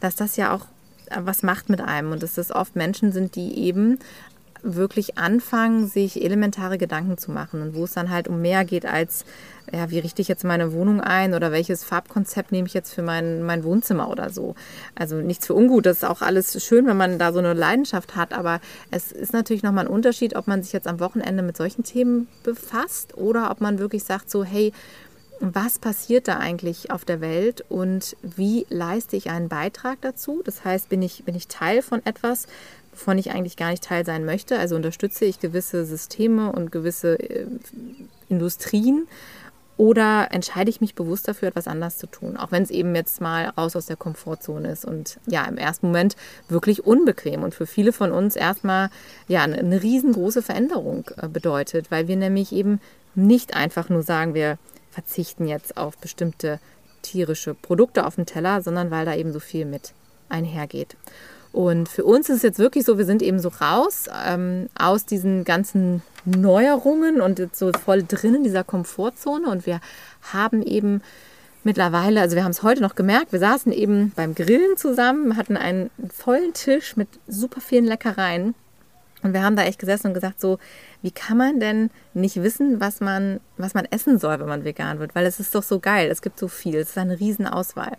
dass 0.00 0.14
das 0.14 0.36
ja 0.36 0.52
auch 0.54 0.66
äh, 1.06 1.20
was 1.20 1.42
macht 1.42 1.70
mit 1.70 1.80
einem 1.80 2.12
und 2.12 2.22
dass 2.22 2.34
das 2.34 2.50
oft 2.50 2.76
Menschen 2.76 3.12
sind, 3.12 3.34
die 3.34 3.58
eben 3.60 3.98
wirklich 4.62 5.16
anfangen, 5.16 5.86
sich 5.86 6.22
elementare 6.22 6.76
Gedanken 6.76 7.18
zu 7.18 7.30
machen 7.30 7.62
und 7.62 7.74
wo 7.74 7.84
es 7.84 7.92
dann 7.92 8.10
halt 8.10 8.28
um 8.28 8.42
mehr 8.42 8.64
geht 8.64 8.84
als, 8.84 9.24
ja, 9.72 9.90
wie 9.90 9.98
richte 9.98 10.22
ich 10.22 10.28
jetzt 10.28 10.44
meine 10.44 10.72
Wohnung 10.72 11.00
ein 11.00 11.34
oder 11.34 11.52
welches 11.52 11.84
Farbkonzept 11.84 12.52
nehme 12.52 12.66
ich 12.66 12.74
jetzt 12.74 12.94
für 12.94 13.02
mein, 13.02 13.42
mein 13.42 13.64
Wohnzimmer 13.64 14.08
oder 14.08 14.30
so. 14.30 14.54
Also 14.94 15.16
nichts 15.16 15.46
für 15.46 15.54
ungut, 15.54 15.86
das 15.86 15.98
ist 15.98 16.04
auch 16.04 16.22
alles 16.22 16.64
schön, 16.64 16.86
wenn 16.86 16.96
man 16.96 17.18
da 17.18 17.32
so 17.32 17.38
eine 17.38 17.52
Leidenschaft 17.52 18.16
hat, 18.16 18.32
aber 18.32 18.60
es 18.90 19.12
ist 19.12 19.32
natürlich 19.32 19.62
nochmal 19.62 19.86
ein 19.86 19.92
Unterschied, 19.92 20.36
ob 20.36 20.46
man 20.46 20.62
sich 20.62 20.72
jetzt 20.72 20.86
am 20.86 21.00
Wochenende 21.00 21.42
mit 21.42 21.56
solchen 21.56 21.84
Themen 21.84 22.28
befasst 22.42 23.16
oder 23.16 23.50
ob 23.50 23.60
man 23.60 23.78
wirklich 23.78 24.04
sagt 24.04 24.30
so, 24.30 24.44
hey, 24.44 24.72
was 25.40 25.78
passiert 25.78 26.28
da 26.28 26.38
eigentlich 26.38 26.90
auf 26.90 27.04
der 27.04 27.20
Welt 27.20 27.64
und 27.68 28.16
wie 28.22 28.66
leiste 28.70 29.16
ich 29.16 29.30
einen 29.30 29.48
Beitrag 29.48 30.00
dazu? 30.00 30.42
Das 30.44 30.64
heißt, 30.64 30.88
bin 30.88 31.02
ich, 31.02 31.24
bin 31.24 31.34
ich 31.34 31.48
Teil 31.48 31.82
von 31.82 32.04
etwas, 32.06 32.46
wovon 32.92 33.18
ich 33.18 33.32
eigentlich 33.32 33.56
gar 33.56 33.70
nicht 33.70 33.84
Teil 33.84 34.06
sein 34.06 34.24
möchte. 34.24 34.58
Also 34.58 34.76
unterstütze 34.76 35.26
ich 35.26 35.38
gewisse 35.38 35.84
Systeme 35.84 36.52
und 36.52 36.72
gewisse 36.72 37.18
äh, 37.20 37.46
Industrien 38.28 39.06
oder 39.76 40.28
entscheide 40.30 40.70
ich 40.70 40.80
mich 40.80 40.94
bewusst 40.94 41.28
dafür, 41.28 41.48
etwas 41.48 41.68
anders 41.68 41.98
zu 41.98 42.06
tun, 42.06 42.36
auch 42.36 42.50
wenn 42.50 42.62
es 42.62 42.70
eben 42.70 42.94
jetzt 42.94 43.20
mal 43.20 43.46
raus 43.50 43.76
aus 43.76 43.86
der 43.86 43.96
Komfortzone 43.96 44.70
ist 44.70 44.84
und 44.84 45.18
ja, 45.26 45.44
im 45.44 45.58
ersten 45.58 45.88
Moment 45.88 46.16
wirklich 46.48 46.86
unbequem 46.86 47.42
und 47.42 47.54
für 47.54 47.66
viele 47.66 47.92
von 47.92 48.10
uns 48.10 48.36
erstmal 48.36 48.88
ja, 49.28 49.42
eine, 49.42 49.82
riesengroße 49.82 50.42
Veränderung 50.42 51.10
äh, 51.16 51.28
bedeutet, 51.28 51.90
weil 51.90 52.08
wir 52.08 52.16
nämlich 52.16 52.52
eben 52.52 52.80
nicht 53.14 53.54
einfach 53.54 53.88
nur 53.88 54.02
sagen, 54.02 54.34
wir 54.34 54.58
verzichten 54.90 55.46
jetzt 55.46 55.76
auf 55.76 55.98
bestimmte 55.98 56.58
tierische 57.02 57.54
Produkte 57.54 58.06
auf 58.06 58.14
dem 58.14 58.26
Teller, 58.26 58.62
sondern 58.62 58.90
weil 58.90 59.04
da 59.04 59.14
eben 59.14 59.32
so 59.32 59.40
viel 59.40 59.66
mit 59.66 59.92
einhergeht. 60.28 60.96
Und 61.56 61.88
für 61.88 62.04
uns 62.04 62.28
ist 62.28 62.36
es 62.36 62.42
jetzt 62.42 62.58
wirklich 62.58 62.84
so, 62.84 62.98
wir 62.98 63.06
sind 63.06 63.22
eben 63.22 63.38
so 63.38 63.48
raus 63.48 64.10
ähm, 64.26 64.68
aus 64.78 65.06
diesen 65.06 65.42
ganzen 65.44 66.02
Neuerungen 66.26 67.22
und 67.22 67.38
jetzt 67.38 67.58
so 67.58 67.72
voll 67.72 68.02
drin 68.02 68.34
in 68.34 68.44
dieser 68.44 68.62
Komfortzone. 68.62 69.48
Und 69.48 69.64
wir 69.64 69.80
haben 70.34 70.60
eben 70.60 71.00
mittlerweile, 71.64 72.20
also 72.20 72.36
wir 72.36 72.44
haben 72.44 72.50
es 72.50 72.62
heute 72.62 72.82
noch 72.82 72.94
gemerkt, 72.94 73.32
wir 73.32 73.38
saßen 73.38 73.72
eben 73.72 74.12
beim 74.14 74.34
Grillen 74.34 74.76
zusammen, 74.76 75.38
hatten 75.38 75.56
einen 75.56 75.88
vollen 76.12 76.52
Tisch 76.52 76.94
mit 76.94 77.08
super 77.26 77.62
vielen 77.62 77.86
Leckereien. 77.86 78.54
Und 79.22 79.32
wir 79.32 79.42
haben 79.42 79.56
da 79.56 79.62
echt 79.62 79.78
gesessen 79.78 80.08
und 80.08 80.14
gesagt, 80.14 80.38
so, 80.38 80.58
wie 81.00 81.10
kann 81.10 81.38
man 81.38 81.58
denn 81.58 81.88
nicht 82.12 82.42
wissen, 82.42 82.80
was 82.80 83.00
man, 83.00 83.40
was 83.56 83.72
man 83.72 83.86
essen 83.86 84.18
soll, 84.18 84.38
wenn 84.40 84.46
man 84.46 84.64
vegan 84.64 84.98
wird? 84.98 85.14
Weil 85.14 85.24
es 85.24 85.40
ist 85.40 85.54
doch 85.54 85.62
so 85.62 85.80
geil, 85.80 86.10
es 86.10 86.20
gibt 86.20 86.38
so 86.38 86.48
viel, 86.48 86.76
es 86.76 86.90
ist 86.90 86.98
eine 86.98 87.18
Riesenauswahl. 87.18 87.96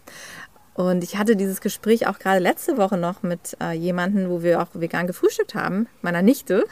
Und 0.77 1.03
ich 1.03 1.17
hatte 1.17 1.35
dieses 1.35 1.59
Gespräch 1.59 2.05
auch 2.05 2.19
gerade 2.19 2.39
letzte 2.39 2.77
Woche 2.77 2.97
noch 2.97 3.23
mit 3.23 3.57
äh, 3.59 3.71
jemandem, 3.71 4.29
wo 4.29 4.43
wir 4.43 4.61
auch 4.61 4.67
vegan 4.73 5.07
gefrühstückt 5.07 5.55
haben, 5.55 5.87
meiner 6.03 6.21
Nichte. 6.21 6.65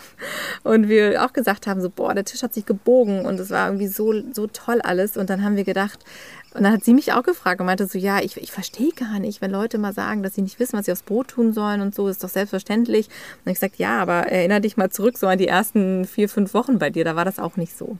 Und 0.63 0.87
wir 0.87 1.25
auch 1.25 1.33
gesagt 1.33 1.65
haben, 1.65 1.81
so, 1.81 1.89
boah, 1.89 2.13
der 2.13 2.23
Tisch 2.23 2.43
hat 2.43 2.53
sich 2.53 2.67
gebogen 2.67 3.25
und 3.25 3.39
es 3.39 3.49
war 3.49 3.67
irgendwie 3.67 3.87
so, 3.87 4.13
so 4.31 4.45
toll 4.45 4.79
alles. 4.81 5.17
Und 5.17 5.31
dann 5.31 5.43
haben 5.43 5.55
wir 5.55 5.63
gedacht, 5.63 6.05
und 6.53 6.61
dann 6.61 6.71
hat 6.71 6.85
sie 6.85 6.93
mich 6.93 7.13
auch 7.13 7.23
gefragt 7.23 7.59
und 7.59 7.65
meinte 7.65 7.87
so, 7.87 7.97
ja, 7.97 8.19
ich, 8.21 8.37
ich 8.37 8.51
verstehe 8.51 8.91
gar 8.91 9.17
nicht, 9.17 9.41
wenn 9.41 9.49
Leute 9.49 9.79
mal 9.79 9.91
sagen, 9.91 10.21
dass 10.21 10.35
sie 10.35 10.43
nicht 10.43 10.59
wissen, 10.59 10.77
was 10.77 10.85
sie 10.85 10.91
aufs 10.91 11.01
Brot 11.01 11.29
tun 11.29 11.51
sollen 11.51 11.81
und 11.81 11.95
so, 11.95 12.07
ist 12.07 12.23
doch 12.23 12.29
selbstverständlich. 12.29 13.09
Und 13.43 13.51
ich 13.51 13.59
sagte, 13.59 13.81
ja, 13.81 13.99
aber 13.99 14.27
erinnere 14.27 14.61
dich 14.61 14.77
mal 14.77 14.91
zurück 14.91 15.17
so 15.17 15.25
an 15.25 15.39
die 15.39 15.47
ersten 15.47 16.05
vier, 16.05 16.29
fünf 16.29 16.53
Wochen 16.53 16.77
bei 16.77 16.91
dir, 16.91 17.05
da 17.05 17.15
war 17.15 17.25
das 17.25 17.39
auch 17.39 17.57
nicht 17.57 17.75
so. 17.75 17.97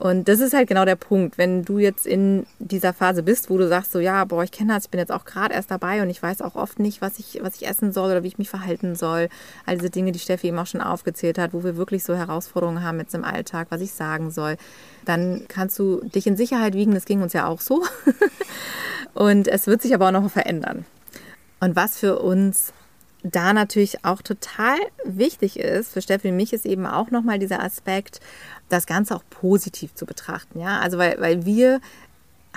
Und 0.00 0.28
das 0.28 0.40
ist 0.40 0.54
halt 0.54 0.66
genau 0.66 0.86
der 0.86 0.96
Punkt, 0.96 1.36
wenn 1.36 1.62
du 1.62 1.78
jetzt 1.78 2.06
in 2.06 2.46
dieser 2.58 2.94
Phase 2.94 3.22
bist, 3.22 3.50
wo 3.50 3.58
du 3.58 3.68
sagst 3.68 3.92
so, 3.92 4.00
ja, 4.00 4.24
boah, 4.24 4.42
ich 4.42 4.50
kenne 4.50 4.72
das, 4.72 4.84
ich 4.84 4.90
bin 4.90 4.98
jetzt 4.98 5.12
auch 5.12 5.26
gerade 5.26 5.52
erst 5.52 5.70
dabei 5.70 6.00
und 6.00 6.08
ich 6.08 6.22
weiß 6.22 6.40
auch 6.40 6.54
oft 6.54 6.78
nicht, 6.78 7.02
was 7.02 7.18
ich, 7.18 7.40
was 7.42 7.56
ich 7.56 7.68
essen 7.68 7.92
soll 7.92 8.10
oder 8.10 8.22
wie 8.22 8.28
ich 8.28 8.38
mich 8.38 8.48
verhalten 8.48 8.96
soll. 8.96 9.28
All 9.66 9.76
diese 9.76 9.90
Dinge, 9.90 10.12
die 10.12 10.18
Steffi 10.18 10.46
eben 10.46 10.58
auch 10.58 10.66
schon 10.66 10.80
aufgezählt 10.80 11.36
hat, 11.36 11.52
wo 11.52 11.64
wir 11.64 11.76
wirklich 11.76 12.02
so 12.02 12.14
Herausforderungen 12.14 12.82
haben 12.82 12.98
jetzt 12.98 13.14
im 13.14 13.24
Alltag, 13.24 13.66
was 13.68 13.82
ich 13.82 13.92
sagen 13.92 14.30
soll. 14.30 14.56
Dann 15.04 15.44
kannst 15.48 15.78
du 15.78 16.00
dich 16.02 16.26
in 16.26 16.38
Sicherheit 16.38 16.72
wiegen, 16.72 16.94
das 16.94 17.04
ging 17.04 17.20
uns 17.20 17.34
ja 17.34 17.46
auch 17.46 17.60
so. 17.60 17.84
und 19.12 19.48
es 19.48 19.66
wird 19.66 19.82
sich 19.82 19.94
aber 19.94 20.08
auch 20.08 20.12
noch 20.12 20.30
verändern. 20.30 20.86
Und 21.60 21.76
was 21.76 21.98
für 21.98 22.20
uns 22.20 22.72
da 23.22 23.52
natürlich 23.52 24.04
auch 24.04 24.22
total 24.22 24.78
wichtig 25.04 25.58
ist, 25.58 25.92
für 25.92 26.02
Steffi 26.02 26.28
und 26.28 26.36
mich 26.36 26.52
ist 26.52 26.66
eben 26.66 26.86
auch 26.86 27.10
nochmal 27.10 27.38
dieser 27.38 27.62
Aspekt, 27.62 28.20
das 28.68 28.86
Ganze 28.86 29.14
auch 29.16 29.24
positiv 29.30 29.94
zu 29.94 30.06
betrachten. 30.06 30.60
Ja? 30.60 30.80
Also 30.80 30.98
weil, 30.98 31.20
weil 31.20 31.44
wir 31.44 31.80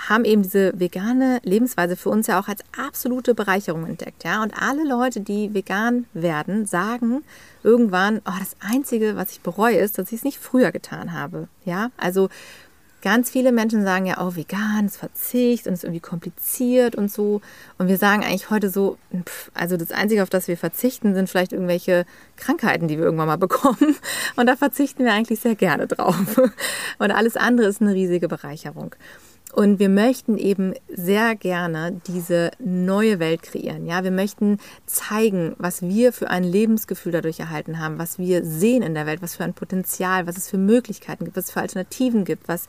haben 0.08 0.24
eben 0.24 0.42
diese 0.42 0.78
vegane 0.78 1.40
Lebensweise 1.44 1.96
für 1.96 2.08
uns 2.08 2.26
ja 2.26 2.40
auch 2.40 2.48
als 2.48 2.62
absolute 2.76 3.34
Bereicherung 3.34 3.86
entdeckt. 3.86 4.24
Ja? 4.24 4.42
Und 4.42 4.52
alle 4.60 4.84
Leute, 4.84 5.20
die 5.20 5.54
vegan 5.54 6.06
werden, 6.14 6.66
sagen 6.66 7.22
irgendwann, 7.62 8.20
oh, 8.26 8.38
das 8.38 8.56
Einzige, 8.60 9.16
was 9.16 9.32
ich 9.32 9.40
bereue, 9.40 9.76
ist, 9.76 9.98
dass 9.98 10.12
ich 10.12 10.18
es 10.18 10.24
nicht 10.24 10.38
früher 10.38 10.72
getan 10.72 11.12
habe. 11.12 11.48
Ja? 11.64 11.90
Also 11.96 12.28
ganz 13.04 13.30
viele 13.30 13.52
Menschen 13.52 13.84
sagen 13.84 14.06
ja, 14.06 14.26
oh, 14.26 14.34
vegan 14.34 14.86
ist 14.86 14.96
Verzicht 14.96 15.66
und 15.66 15.74
ist 15.74 15.84
irgendwie 15.84 16.00
kompliziert 16.00 16.96
und 16.96 17.12
so. 17.12 17.42
Und 17.76 17.88
wir 17.88 17.98
sagen 17.98 18.24
eigentlich 18.24 18.48
heute 18.48 18.70
so, 18.70 18.96
pff, 19.14 19.50
also 19.52 19.76
das 19.76 19.92
Einzige, 19.92 20.22
auf 20.22 20.30
das 20.30 20.48
wir 20.48 20.56
verzichten, 20.56 21.14
sind 21.14 21.28
vielleicht 21.28 21.52
irgendwelche 21.52 22.06
Krankheiten, 22.36 22.88
die 22.88 22.96
wir 22.96 23.04
irgendwann 23.04 23.26
mal 23.26 23.36
bekommen. 23.38 23.94
Und 24.36 24.46
da 24.46 24.56
verzichten 24.56 25.04
wir 25.04 25.12
eigentlich 25.12 25.40
sehr 25.40 25.54
gerne 25.54 25.86
drauf. 25.86 26.40
Und 26.98 27.10
alles 27.10 27.36
andere 27.36 27.68
ist 27.68 27.82
eine 27.82 27.92
riesige 27.92 28.26
Bereicherung. 28.26 28.94
Und 29.54 29.78
wir 29.78 29.88
möchten 29.88 30.36
eben 30.36 30.74
sehr 30.88 31.36
gerne 31.36 32.00
diese 32.08 32.50
neue 32.58 33.20
Welt 33.20 33.42
kreieren. 33.42 33.86
Ja, 33.86 34.02
wir 34.02 34.10
möchten 34.10 34.58
zeigen, 34.84 35.54
was 35.58 35.80
wir 35.80 36.12
für 36.12 36.28
ein 36.28 36.42
Lebensgefühl 36.42 37.12
dadurch 37.12 37.38
erhalten 37.38 37.78
haben, 37.78 37.96
was 37.96 38.18
wir 38.18 38.44
sehen 38.44 38.82
in 38.82 38.94
der 38.94 39.06
Welt, 39.06 39.22
was 39.22 39.36
für 39.36 39.44
ein 39.44 39.54
Potenzial, 39.54 40.26
was 40.26 40.36
es 40.36 40.50
für 40.50 40.58
Möglichkeiten 40.58 41.24
gibt, 41.24 41.36
was 41.36 41.44
es 41.44 41.50
für 41.52 41.60
Alternativen 41.60 42.24
gibt, 42.24 42.48
was, 42.48 42.66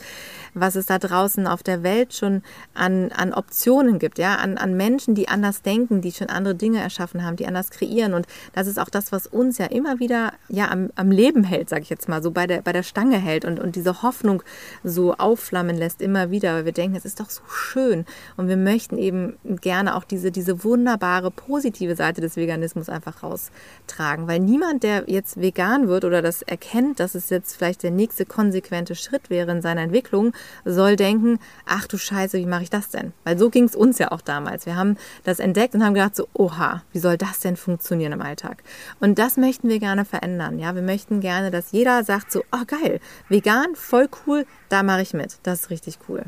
was 0.53 0.75
es 0.75 0.85
da 0.85 0.99
draußen 0.99 1.47
auf 1.47 1.63
der 1.63 1.81
Welt 1.81 2.13
schon 2.13 2.43
an, 2.75 3.11
an 3.13 3.33
Optionen 3.33 3.97
gibt, 3.97 4.19
ja, 4.19 4.35
an, 4.35 4.59
an 4.59 4.77
Menschen, 4.77 5.15
die 5.15 5.27
anders 5.27 5.63
denken, 5.63 6.01
die 6.01 6.11
schon 6.11 6.29
andere 6.29 6.53
Dinge 6.53 6.81
erschaffen 6.81 7.25
haben, 7.25 7.35
die 7.35 7.47
anders 7.47 7.71
kreieren. 7.71 8.13
Und 8.13 8.27
das 8.53 8.67
ist 8.67 8.77
auch 8.77 8.89
das, 8.89 9.11
was 9.11 9.25
uns 9.25 9.57
ja 9.57 9.65
immer 9.65 9.97
wieder 9.97 10.33
ja, 10.49 10.69
am, 10.69 10.91
am 10.93 11.09
Leben 11.09 11.45
hält, 11.45 11.67
sage 11.67 11.81
ich 11.81 11.89
jetzt 11.89 12.07
mal, 12.07 12.21
so 12.21 12.29
bei 12.29 12.45
der, 12.45 12.61
bei 12.61 12.73
der 12.73 12.83
Stange 12.83 13.17
hält 13.17 13.43
und, 13.43 13.59
und 13.59 13.75
diese 13.75 14.03
Hoffnung 14.03 14.43
so 14.83 15.15
aufflammen 15.15 15.75
lässt, 15.75 15.99
immer 15.99 16.29
wieder, 16.29 16.53
weil 16.53 16.65
wir 16.65 16.74
denken, 16.77 16.95
es 16.95 17.05
ist 17.05 17.19
doch 17.19 17.29
so 17.29 17.41
schön. 17.47 18.05
Und 18.37 18.47
wir 18.47 18.57
möchten 18.57 18.97
eben 18.97 19.37
gerne 19.61 19.95
auch 19.95 20.03
diese, 20.03 20.31
diese 20.31 20.63
wunderbare, 20.63 21.31
positive 21.31 21.95
Seite 21.95 22.21
des 22.21 22.35
Veganismus 22.35 22.89
einfach 22.89 23.23
raustragen. 23.23 24.27
Weil 24.27 24.39
niemand, 24.39 24.83
der 24.83 25.05
jetzt 25.07 25.39
vegan 25.39 25.87
wird 25.87 26.05
oder 26.05 26.21
das 26.21 26.41
erkennt, 26.41 26.99
dass 26.99 27.15
es 27.15 27.29
jetzt 27.29 27.55
vielleicht 27.55 27.83
der 27.83 27.91
nächste 27.91 28.25
konsequente 28.25 28.95
Schritt 28.95 29.29
wäre 29.29 29.51
in 29.51 29.61
seiner 29.61 29.81
Entwicklung, 29.81 30.33
soll 30.63 30.95
denken, 30.95 31.39
ach 31.65 31.87
du 31.87 31.97
Scheiße, 31.97 32.37
wie 32.37 32.45
mache 32.45 32.63
ich 32.63 32.69
das 32.69 32.89
denn? 32.89 33.13
Weil 33.23 33.37
so 33.37 33.49
ging 33.49 33.65
es 33.65 33.75
uns 33.75 33.97
ja 33.99 34.11
auch 34.11 34.21
damals. 34.21 34.65
Wir 34.65 34.75
haben 34.75 34.97
das 35.23 35.39
entdeckt 35.39 35.75
und 35.75 35.83
haben 35.83 35.93
gedacht, 35.93 36.15
so, 36.15 36.27
oha, 36.33 36.83
wie 36.91 36.99
soll 36.99 37.17
das 37.17 37.39
denn 37.39 37.55
funktionieren 37.55 38.13
im 38.13 38.21
Alltag? 38.21 38.63
Und 38.99 39.19
das 39.19 39.37
möchten 39.37 39.69
wir 39.69 39.79
gerne 39.79 40.05
verändern. 40.05 40.59
Ja, 40.59 40.75
wir 40.75 40.81
möchten 40.81 41.19
gerne, 41.19 41.51
dass 41.51 41.71
jeder 41.71 42.03
sagt 42.03 42.31
so, 42.31 42.43
oh 42.51 42.65
geil, 42.65 42.99
vegan, 43.29 43.75
voll 43.75 44.09
cool, 44.25 44.45
da 44.69 44.83
mache 44.83 45.01
ich 45.01 45.13
mit. 45.13 45.37
Das 45.43 45.61
ist 45.61 45.69
richtig 45.69 45.99
cool. 46.07 46.23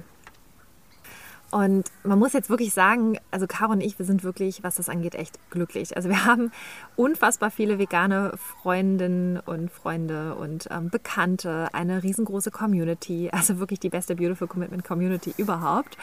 Und 1.50 1.86
man 2.04 2.20
muss 2.20 2.34
jetzt 2.34 2.50
wirklich 2.50 2.74
sagen, 2.74 3.18
also 3.32 3.48
Caro 3.48 3.72
und 3.72 3.82
ich, 3.82 3.98
wir 3.98 4.06
sind 4.06 4.24
wirklich, 4.24 4.64
was 4.64 4.76
das 4.76 4.90
angeht, 4.90 5.16
echt 5.16 5.40
glücklich. 5.50 5.96
Also 5.96 6.10
wir 6.10 6.26
haben 6.26 6.52
unfassbar 6.96 7.52
viele 7.52 7.80
vegane 7.80 8.34
Freundinnen 8.36 9.40
und 9.40 9.72
Freunde 9.72 10.36
und 10.36 10.68
ähm, 10.72 10.90
Bekannte, 10.90 11.70
eine 11.74 12.04
riesengroße 12.04 12.52
Community, 12.52 13.30
also 13.32 13.60
wirklich 13.60 13.80
die 13.80 13.90
beste 13.90 14.16
Beautiful 14.16 14.48
Commitment 14.48 14.84
Community 14.84 15.34
überhaupt. 15.38 15.98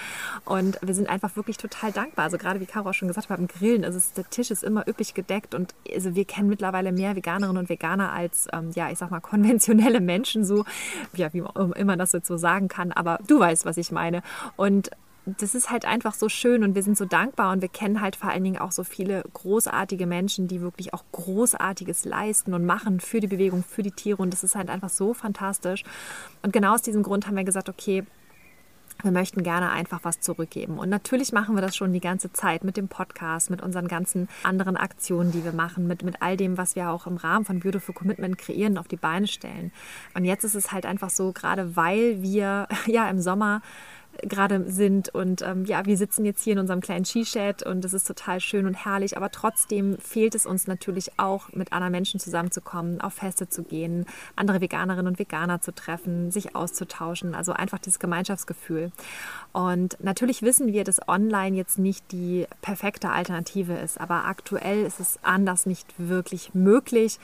Und 0.45 0.79
wir 0.83 0.95
sind 0.95 1.09
einfach 1.09 1.37
wirklich 1.37 1.59
total 1.59 1.93
dankbar. 1.93 2.25
Also 2.25 2.39
gerade 2.39 2.61
wie 2.61 2.67
Caro 2.67 2.91
auch 2.91 2.95
schon 2.95 3.09
gesagt 3.09 3.29
hat, 3.29 3.37
beim 3.37 3.47
Grillen, 3.47 3.85
also 3.85 4.01
der 4.17 4.29
Tisch 4.31 4.51
ist 4.51 4.65
immer 4.65 4.89
üppig 4.89 5.15
gedeckt 5.15 5.55
und 5.55 5.75
also 5.93 6.15
wir 6.15 6.25
kennen 6.25 6.49
mittlerweile 6.49 6.93
mehr 6.93 7.17
Veganerinnen 7.17 7.59
und 7.59 7.69
Veganer 7.69 8.13
als, 8.13 8.49
ähm, 8.53 8.71
ja, 8.75 8.91
ich 8.91 8.99
sag 8.99 9.11
mal, 9.11 9.21
konventionelle 9.21 10.01
Menschen, 10.01 10.45
so, 10.45 10.65
ja, 11.15 11.33
wie 11.35 11.43
man 11.43 11.73
immer 11.73 11.97
das 11.97 12.13
jetzt 12.13 12.29
so 12.29 12.37
sagen 12.37 12.69
kann. 12.69 12.93
Aber 12.93 13.19
du 13.27 13.39
weißt, 13.39 13.67
was 13.67 13.77
ich 13.77 13.93
meine. 13.93 14.23
Und 14.57 14.91
das 15.26 15.54
ist 15.54 15.71
halt 15.71 15.87
einfach 15.87 16.14
so 16.14 16.28
schön 16.28 16.64
und 16.64 16.75
wir 16.75 16.83
sind 16.83 16.99
so 16.99 17.07
dankbar 17.07 17.52
und 17.52 17.62
wir 17.62 17.69
kennen 17.69 18.00
halt 18.00 18.16
vor 18.16 18.31
allen 18.31 18.45
Dingen 18.45 18.59
auch 18.59 18.73
so 18.73 18.85
viele 18.85 19.25
großartige 19.33 20.07
Menschen, 20.07 20.49
die 20.49 20.61
wirklich 20.61 20.93
auch 20.93 21.04
Großartiges 21.12 22.04
leisten 22.04 22.52
und 22.52 22.66
machen 22.66 23.00
für 23.00 23.21
die 23.21 23.26
Bewegung, 23.26 23.62
für 23.62 23.83
die 23.83 23.93
Tiere 23.93 24.21
und 24.21 24.33
das 24.33 24.45
ist 24.45 24.54
halt 24.54 24.69
einfach 24.69 24.90
so 24.90 25.14
fantastisch. 25.14 25.83
Und 26.43 26.52
genau 26.52 26.75
aus 26.75 26.83
diesem 26.83 27.02
Grund 27.02 27.26
haben 27.26 27.37
wir 27.37 27.45
gesagt, 27.45 27.69
okay, 27.69 28.04
wir 29.02 29.11
möchten 29.11 29.43
gerne 29.43 29.71
einfach 29.71 30.00
was 30.02 30.21
zurückgeben. 30.21 30.78
Und 30.78 30.88
natürlich 30.88 31.33
machen 31.33 31.54
wir 31.57 31.62
das 31.62 31.76
schon 31.76 31.93
die 31.93 32.00
ganze 32.00 32.33
Zeit 32.33 32.64
mit 32.64 32.76
dem 32.76 32.88
Podcast, 32.88 33.51
mit 33.51 33.61
unseren 33.61 33.88
ganzen 33.88 34.29
anderen 34.42 34.77
Aktionen, 34.77 35.33
die 35.33 35.44
wir 35.44 35.53
machen, 35.53 35.87
mit, 35.87 36.03
mit 36.03 36.22
all 36.22 36.37
dem, 36.37 36.57
was 36.57 36.77
wir 36.77 36.90
auch 36.90 37.07
im 37.07 37.16
Rahmen 37.16 37.44
von 37.44 37.61
Beautiful 37.61 37.94
Commitment 37.94 38.38
kreieren, 38.38 38.79
auf 38.79 38.88
die 38.88 38.96
Beine 38.96 39.27
stellen. 39.27 39.72
Und 40.14 40.25
jetzt 40.25 40.44
ist 40.44 40.55
es 40.55 40.72
halt 40.72 40.87
einfach 40.87 41.11
so, 41.11 41.33
gerade 41.33 41.77
weil 41.77 42.22
wir 42.22 42.68
ja 42.87 43.09
im 43.09 43.20
Sommer 43.20 43.62
gerade 44.22 44.70
sind. 44.70 45.14
Und 45.14 45.42
ähm, 45.42 45.64
ja, 45.64 45.85
wir 45.87 45.96
sitzen 45.96 46.24
jetzt 46.24 46.42
hier 46.42 46.55
in 46.55 46.59
unserem 46.59 46.81
kleinen 46.81 47.05
Skished 47.05 47.62
und 47.64 47.85
es 47.85 47.92
ist 47.92 48.07
total 48.07 48.40
schön 48.40 48.66
und 48.66 48.74
herrlich. 48.74 49.16
Aber 49.16 49.31
trotzdem 49.31 49.98
fehlt 49.98 50.35
es 50.35 50.46
uns 50.46 50.66
natürlich 50.66 51.18
auch, 51.18 51.53
mit 51.53 51.72
anderen 51.72 51.92
Menschen 51.92 52.20
zusammenzukommen, 52.20 53.00
auf 53.00 53.14
Feste 53.14 53.48
zu 53.48 53.62
gehen, 53.62 54.07
andere 54.37 54.61
Veganerinnen 54.61 55.07
und 55.07 55.18
Veganer 55.18 55.61
zu 55.61 55.74
treffen, 55.74 56.31
sich 56.31 56.57
auszutauschen. 56.57 57.35
Also 57.35 57.53
einfach 57.53 57.79
dieses 57.79 57.98
Gemeinschaftsgefühl. 57.98 58.92
Und 59.53 59.96
natürlich 60.03 60.42
wissen 60.42 60.72
wir, 60.72 60.85
dass 60.85 61.07
online 61.09 61.57
jetzt 61.57 61.79
nicht 61.79 62.11
die 62.12 62.46
perfekte 62.61 63.11
Alternative 63.11 63.74
ist. 63.74 64.00
Aber 64.00 64.24
aktuell 64.24 64.85
ist 64.85 65.00
es 65.00 65.18
anders 65.22 65.66
nicht 65.66 65.87
wirklich 65.98 66.55
möglich. 66.55 67.18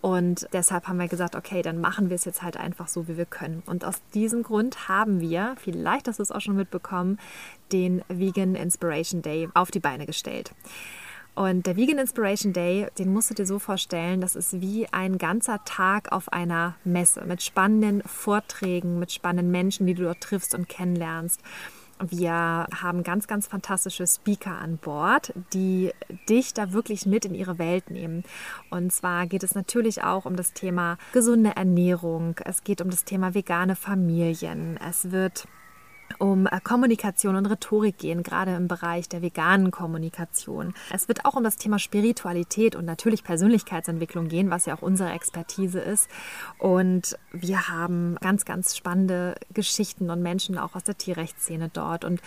Und 0.00 0.48
deshalb 0.52 0.88
haben 0.88 0.98
wir 0.98 1.08
gesagt, 1.08 1.34
okay, 1.34 1.62
dann 1.62 1.80
machen 1.80 2.08
wir 2.08 2.14
es 2.14 2.24
jetzt 2.24 2.42
halt 2.42 2.56
einfach 2.56 2.88
so, 2.88 3.08
wie 3.08 3.16
wir 3.16 3.26
können. 3.26 3.62
Und 3.66 3.84
aus 3.84 4.00
diesem 4.14 4.42
Grund 4.42 4.88
haben 4.88 5.20
wir, 5.20 5.54
vielleicht 5.58 6.06
du 6.06 6.22
es 6.22 6.31
auch 6.32 6.40
schon 6.40 6.56
mitbekommen, 6.56 7.18
den 7.72 8.02
Vegan 8.08 8.54
Inspiration 8.54 9.22
Day 9.22 9.48
auf 9.54 9.70
die 9.70 9.80
Beine 9.80 10.06
gestellt. 10.06 10.52
Und 11.34 11.66
der 11.66 11.76
Vegan 11.76 11.98
Inspiration 11.98 12.52
Day, 12.52 12.88
den 12.98 13.10
musst 13.12 13.30
du 13.30 13.34
dir 13.34 13.46
so 13.46 13.58
vorstellen, 13.58 14.20
das 14.20 14.36
ist 14.36 14.60
wie 14.60 14.86
ein 14.92 15.16
ganzer 15.16 15.64
Tag 15.64 16.12
auf 16.12 16.30
einer 16.30 16.74
Messe 16.84 17.24
mit 17.24 17.42
spannenden 17.42 18.02
Vorträgen, 18.02 18.98
mit 18.98 19.12
spannenden 19.12 19.50
Menschen, 19.50 19.86
die 19.86 19.94
du 19.94 20.02
dort 20.02 20.20
triffst 20.20 20.54
und 20.54 20.68
kennenlernst. 20.68 21.40
Wir 22.10 22.66
haben 22.82 23.02
ganz, 23.02 23.28
ganz 23.28 23.46
fantastische 23.46 24.06
Speaker 24.06 24.58
an 24.58 24.76
Bord, 24.76 25.32
die 25.52 25.92
dich 26.28 26.52
da 26.52 26.72
wirklich 26.72 27.06
mit 27.06 27.24
in 27.24 27.34
ihre 27.34 27.58
Welt 27.58 27.90
nehmen. 27.90 28.24
Und 28.70 28.92
zwar 28.92 29.26
geht 29.26 29.44
es 29.44 29.54
natürlich 29.54 30.02
auch 30.02 30.24
um 30.24 30.36
das 30.36 30.52
Thema 30.52 30.98
gesunde 31.12 31.52
Ernährung. 31.54 32.34
Es 32.44 32.64
geht 32.64 32.80
um 32.80 32.90
das 32.90 33.04
Thema 33.04 33.34
vegane 33.34 33.76
Familien. 33.76 34.78
Es 34.86 35.12
wird 35.12 35.46
um 36.18 36.46
äh, 36.46 36.60
Kommunikation 36.62 37.36
und 37.36 37.46
Rhetorik 37.46 37.98
gehen, 37.98 38.22
gerade 38.22 38.54
im 38.54 38.68
Bereich 38.68 39.08
der 39.08 39.22
veganen 39.22 39.70
Kommunikation. 39.70 40.74
Es 40.90 41.08
wird 41.08 41.24
auch 41.24 41.34
um 41.34 41.44
das 41.44 41.56
Thema 41.56 41.78
Spiritualität 41.78 42.76
und 42.76 42.84
natürlich 42.84 43.24
Persönlichkeitsentwicklung 43.24 44.28
gehen, 44.28 44.50
was 44.50 44.66
ja 44.66 44.76
auch 44.76 44.82
unsere 44.82 45.10
Expertise 45.12 45.80
ist. 45.80 46.08
Und 46.58 47.16
wir 47.32 47.68
haben 47.68 48.16
ganz, 48.20 48.44
ganz 48.44 48.76
spannende 48.76 49.36
Geschichten 49.52 50.10
und 50.10 50.22
Menschen 50.22 50.58
auch 50.58 50.74
aus 50.74 50.84
der 50.84 50.98
Tierrechtsszene 50.98 51.70
dort. 51.72 52.04
Und 52.04 52.20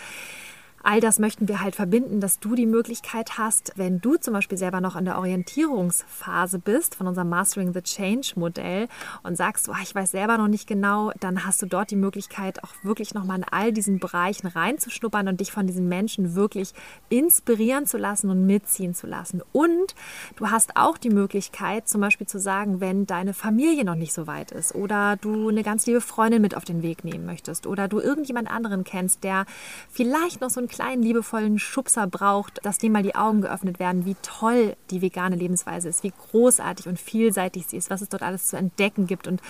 all 0.86 1.00
das 1.00 1.18
möchten 1.18 1.48
wir 1.48 1.60
halt 1.60 1.74
verbinden, 1.74 2.20
dass 2.20 2.38
du 2.38 2.54
die 2.54 2.64
Möglichkeit 2.64 3.38
hast, 3.38 3.72
wenn 3.74 4.00
du 4.00 4.14
zum 4.18 4.34
Beispiel 4.34 4.56
selber 4.56 4.80
noch 4.80 4.94
in 4.94 5.04
der 5.04 5.18
Orientierungsphase 5.18 6.60
bist 6.60 6.94
von 6.94 7.08
unserem 7.08 7.28
Mastering 7.28 7.74
the 7.74 7.82
Change 7.82 8.34
Modell 8.36 8.86
und 9.24 9.36
sagst, 9.36 9.68
oh, 9.68 9.74
ich 9.82 9.92
weiß 9.92 10.12
selber 10.12 10.38
noch 10.38 10.46
nicht 10.46 10.68
genau, 10.68 11.10
dann 11.18 11.44
hast 11.44 11.60
du 11.60 11.66
dort 11.66 11.90
die 11.90 11.96
Möglichkeit, 11.96 12.62
auch 12.62 12.70
wirklich 12.84 13.14
nochmal 13.14 13.38
in 13.38 13.44
all 13.50 13.72
diesen 13.72 13.98
Bereichen 13.98 14.46
reinzuschnuppern 14.46 15.26
und 15.26 15.40
dich 15.40 15.50
von 15.50 15.66
diesen 15.66 15.88
Menschen 15.88 16.36
wirklich 16.36 16.72
inspirieren 17.08 17.86
zu 17.86 17.98
lassen 17.98 18.30
und 18.30 18.46
mitziehen 18.46 18.94
zu 18.94 19.08
lassen. 19.08 19.42
Und 19.50 19.96
du 20.36 20.50
hast 20.52 20.76
auch 20.76 20.98
die 20.98 21.10
Möglichkeit, 21.10 21.88
zum 21.88 22.00
Beispiel 22.00 22.28
zu 22.28 22.38
sagen, 22.38 22.80
wenn 22.80 23.06
deine 23.06 23.34
Familie 23.34 23.84
noch 23.84 23.96
nicht 23.96 24.12
so 24.12 24.28
weit 24.28 24.52
ist 24.52 24.72
oder 24.72 25.16
du 25.16 25.48
eine 25.48 25.64
ganz 25.64 25.84
liebe 25.86 26.00
Freundin 26.00 26.42
mit 26.42 26.56
auf 26.56 26.64
den 26.64 26.82
Weg 26.82 27.02
nehmen 27.02 27.26
möchtest 27.26 27.66
oder 27.66 27.88
du 27.88 27.98
irgendjemand 27.98 28.48
anderen 28.48 28.84
kennst, 28.84 29.24
der 29.24 29.46
vielleicht 29.90 30.40
noch 30.40 30.50
so 30.50 30.60
ein 30.60 30.68
kleinen 30.76 31.02
liebevollen 31.02 31.58
Schubser 31.58 32.06
braucht, 32.06 32.60
dass 32.62 32.76
dem 32.76 32.92
mal 32.92 33.02
die 33.02 33.14
Augen 33.14 33.40
geöffnet 33.40 33.78
werden, 33.78 34.04
wie 34.04 34.14
toll 34.20 34.76
die 34.90 35.00
vegane 35.00 35.34
Lebensweise 35.34 35.88
ist, 35.88 36.02
wie 36.02 36.12
großartig 36.30 36.86
und 36.86 37.00
vielseitig 37.00 37.66
sie 37.66 37.78
ist, 37.78 37.88
was 37.88 38.02
es 38.02 38.10
dort 38.10 38.22
alles 38.22 38.46
zu 38.46 38.58
entdecken 38.58 39.06
gibt 39.06 39.26
und 39.26 39.40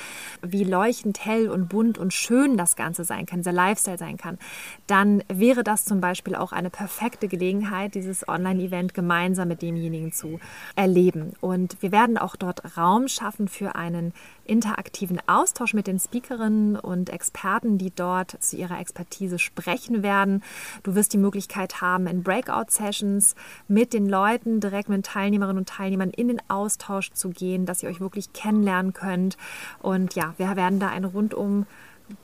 wie 0.41 0.63
leuchtend 0.63 1.25
hell 1.25 1.51
und 1.51 1.69
bunt 1.69 1.99
und 1.99 2.15
schön 2.15 2.57
das 2.57 2.77
Ganze 2.77 3.03
sein 3.03 3.27
kann, 3.27 3.41
dieser 3.41 3.51
Lifestyle 3.51 3.99
sein 3.99 4.19
kann, 4.19 4.39
dann 4.87 5.25
wäre 5.27 5.65
das 5.65 5.85
zum 5.85 6.01
Beispiel 6.01 6.37
auch 6.37 6.53
eine 6.53 6.71
perfekte 6.71 7.27
Gelegenheit, 7.27 7.97
dieses 7.97 8.29
Online-Event 8.29 8.95
gemeinsam 8.95 9.49
mit 9.49 9.63
demjenigen 9.63 10.13
zu 10.13 10.39
erleben. 10.77 11.33
Und 11.41 11.83
wir 11.83 11.91
werden 11.91 12.19
auch 12.19 12.37
dort 12.37 12.77
Raum 12.77 13.09
schaffen 13.09 13.49
für 13.49 13.75
einen 13.75 14.13
interaktiven 14.47 15.21
Austausch 15.27 15.75
mit 15.75 15.87
den 15.87 15.99
Speakerinnen 15.99 16.77
und 16.77 17.11
Experten, 17.11 17.79
die 17.79 17.91
dort 17.95 18.43
zu 18.43 18.57
ihrer 18.57 18.81
Expertise 18.81 19.39
sprechen 19.39 20.03
werden. 20.03 20.43
Du 20.83 20.95
wirst 20.95 21.13
die 21.13 21.19
Möglichkeit 21.19 21.81
haben, 21.81 22.07
in 22.07 22.23
Breakout-Sessions 22.23 23.35
mit 23.69 23.93
den 23.93 24.09
Leuten, 24.09 24.61
direkt 24.61 24.89
mit 24.89 25.07
Teilnehmerinnen 25.07 25.59
und 25.59 25.69
Teilnehmern 25.69 26.11
in 26.11 26.29
den 26.29 26.43
Austausch 26.49 27.13
zu 27.13 27.31
gehen, 27.31 27.67
dass 27.67 27.83
ihr 27.83 27.89
euch 27.89 28.01
wirklich 28.01 28.33
kennenlernen 28.33 28.93
könnt. 28.93 29.37
Und 29.81 30.15
ja, 30.15 30.35
wir 30.39 30.57
werden 30.57 30.81
da 30.81 30.89
ein 30.89 31.05
rundum 31.05 31.67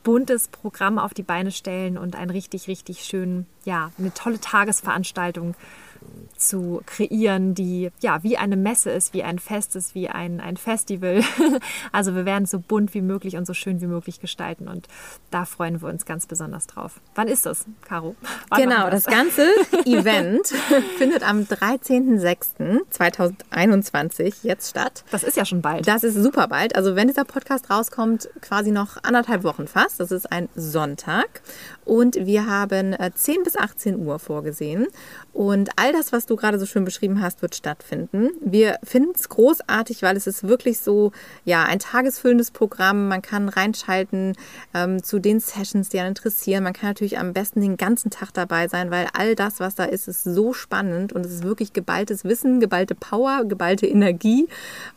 buntes 0.02 0.48
Programm 0.48 0.98
auf 0.98 1.14
die 1.14 1.22
Beine 1.22 1.50
stellen 1.50 1.98
und 1.98 2.16
ein 2.16 2.30
richtig, 2.30 2.68
richtig 2.68 3.04
schön, 3.04 3.46
ja, 3.64 3.90
eine 3.98 4.14
tolle 4.14 4.40
Tagesveranstaltung 4.40 5.54
zu 6.36 6.82
kreieren, 6.86 7.54
die 7.54 7.90
ja 8.00 8.22
wie 8.22 8.36
eine 8.36 8.56
Messe 8.56 8.90
ist, 8.90 9.14
wie 9.14 9.22
ein 9.22 9.38
Fest 9.38 9.76
ist, 9.76 9.94
wie 9.94 10.08
ein, 10.08 10.40
ein 10.40 10.56
Festival. 10.56 11.22
also 11.92 12.14
wir 12.14 12.24
werden 12.24 12.44
es 12.44 12.50
so 12.50 12.58
bunt 12.58 12.94
wie 12.94 13.02
möglich 13.02 13.36
und 13.36 13.46
so 13.46 13.54
schön 13.54 13.80
wie 13.80 13.86
möglich 13.86 14.20
gestalten 14.20 14.68
und 14.68 14.88
da 15.30 15.44
freuen 15.44 15.80
wir 15.80 15.88
uns 15.88 16.04
ganz 16.04 16.26
besonders 16.26 16.66
drauf. 16.66 17.00
Wann 17.14 17.28
ist 17.28 17.46
das, 17.46 17.66
Caro? 17.82 18.16
Wann 18.48 18.60
genau, 18.60 18.90
das? 18.90 19.04
das 19.04 19.14
ganze 19.14 19.42
Event 19.84 20.48
findet 20.98 21.28
am 21.28 21.42
13.06.2021 21.42 24.34
jetzt 24.42 24.70
statt. 24.70 25.04
Das 25.10 25.22
ist 25.22 25.36
ja 25.36 25.44
schon 25.44 25.60
bald. 25.62 25.86
Das 25.86 26.02
ist 26.04 26.16
super 26.16 26.48
bald. 26.48 26.74
Also 26.76 26.96
wenn 26.96 27.08
dieser 27.08 27.24
Podcast 27.24 27.70
rauskommt, 27.70 28.30
quasi 28.40 28.72
noch 28.72 28.96
anderthalb 29.02 29.44
Wochen 29.44 29.68
fast. 29.68 30.00
Das 30.00 30.10
ist 30.10 30.32
ein 30.32 30.48
Sonntag 30.54 31.42
und 31.84 32.16
wir 32.16 32.46
haben 32.46 32.94
10 33.14 33.34
äh, 33.34 33.44
bis 33.44 33.56
18 33.56 33.98
Uhr 34.06 34.18
vorgesehen. 34.18 34.86
Und 35.32 35.70
all 35.76 35.92
das, 35.92 36.12
was 36.12 36.26
du 36.26 36.36
gerade 36.36 36.58
so 36.58 36.66
schön 36.66 36.84
beschrieben 36.84 37.22
hast, 37.22 37.42
wird 37.42 37.54
stattfinden. 37.54 38.30
Wir 38.40 38.78
finden 38.84 39.12
es 39.14 39.28
großartig, 39.28 40.02
weil 40.02 40.16
es 40.16 40.26
ist 40.26 40.46
wirklich 40.46 40.80
so, 40.80 41.12
ja, 41.44 41.64
ein 41.64 41.78
tagesfüllendes 41.78 42.50
Programm. 42.50 43.08
Man 43.08 43.22
kann 43.22 43.48
reinschalten 43.48 44.34
ähm, 44.74 45.02
zu 45.02 45.18
den 45.18 45.40
Sessions, 45.40 45.88
die 45.88 45.98
einen 45.98 46.08
interessieren. 46.08 46.64
Man 46.64 46.74
kann 46.74 46.90
natürlich 46.90 47.18
am 47.18 47.32
besten 47.32 47.62
den 47.62 47.76
ganzen 47.76 48.10
Tag 48.10 48.32
dabei 48.34 48.68
sein, 48.68 48.90
weil 48.90 49.08
all 49.14 49.34
das, 49.34 49.58
was 49.58 49.74
da 49.74 49.84
ist, 49.84 50.06
ist 50.06 50.24
so 50.24 50.52
spannend 50.52 51.12
und 51.12 51.24
es 51.24 51.32
ist 51.32 51.44
wirklich 51.44 51.72
geballtes 51.72 52.24
Wissen, 52.24 52.60
geballte 52.60 52.94
Power, 52.94 53.44
geballte 53.44 53.86
Energie 53.86 54.48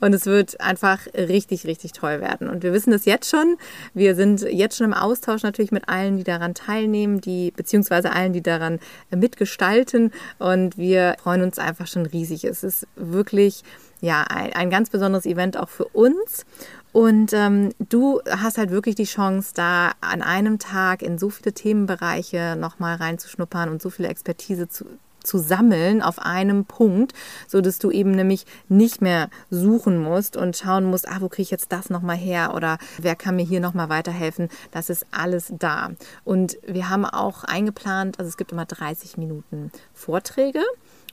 und 0.01 0.13
es 0.13 0.25
wird 0.25 0.59
einfach 0.59 0.99
richtig, 1.15 1.65
richtig 1.65 1.93
toll 1.93 2.19
werden. 2.19 2.49
Und 2.49 2.63
wir 2.63 2.73
wissen 2.73 2.91
das 2.91 3.05
jetzt 3.05 3.29
schon. 3.29 3.57
Wir 3.93 4.15
sind 4.15 4.41
jetzt 4.41 4.77
schon 4.77 4.87
im 4.87 4.93
Austausch 4.93 5.43
natürlich 5.43 5.71
mit 5.71 5.87
allen, 5.87 6.17
die 6.17 6.23
daran 6.23 6.53
teilnehmen, 6.53 6.74
die 7.21 7.51
beziehungsweise 7.55 8.11
allen, 8.11 8.33
die 8.33 8.41
daran 8.41 8.79
mitgestalten 9.15 10.11
und 10.39 10.77
wir 10.77 11.15
freuen 11.21 11.41
uns 11.41 11.59
einfach 11.59 11.87
schon 11.87 12.05
riesig. 12.05 12.43
Es 12.43 12.63
ist 12.63 12.87
wirklich 12.95 13.63
ja, 14.01 14.23
ein, 14.23 14.53
ein 14.53 14.69
ganz 14.69 14.89
besonderes 14.89 15.25
Event 15.25 15.57
auch 15.57 15.69
für 15.69 15.85
uns. 15.85 16.45
Und 16.91 17.33
ähm, 17.33 17.73
du 17.79 18.21
hast 18.29 18.57
halt 18.57 18.69
wirklich 18.69 18.95
die 18.95 19.03
Chance, 19.03 19.51
da 19.53 19.91
an 19.99 20.21
einem 20.21 20.59
Tag 20.59 21.01
in 21.01 21.17
so 21.17 21.29
viele 21.29 21.53
Themenbereiche 21.53 22.55
nochmal 22.57 22.95
reinzuschnuppern 22.95 23.69
und 23.69 23.81
so 23.81 23.89
viele 23.89 24.07
Expertise 24.07 24.69
zu, 24.69 24.85
zu 25.25 25.37
sammeln 25.37 26.01
auf 26.01 26.19
einem 26.19 26.65
Punkt, 26.65 27.13
so 27.47 27.61
dass 27.61 27.79
du 27.79 27.91
eben 27.91 28.11
nämlich 28.11 28.45
nicht 28.69 29.01
mehr 29.01 29.29
suchen 29.49 30.01
musst 30.01 30.37
und 30.37 30.55
schauen 30.55 30.85
musst, 30.85 31.07
ah, 31.07 31.17
wo 31.19 31.29
kriege 31.29 31.43
ich 31.43 31.51
jetzt 31.51 31.71
das 31.71 31.89
nochmal 31.89 32.17
her 32.17 32.53
oder 32.53 32.77
wer 32.97 33.15
kann 33.15 33.35
mir 33.35 33.45
hier 33.45 33.59
nochmal 33.59 33.89
weiterhelfen. 33.89 34.49
Das 34.71 34.89
ist 34.89 35.05
alles 35.11 35.51
da. 35.57 35.91
Und 36.23 36.57
wir 36.65 36.89
haben 36.89 37.05
auch 37.05 37.43
eingeplant, 37.43 38.19
also 38.19 38.29
es 38.29 38.37
gibt 38.37 38.51
immer 38.51 38.65
30 38.65 39.17
Minuten 39.17 39.71
Vorträge. 39.93 40.61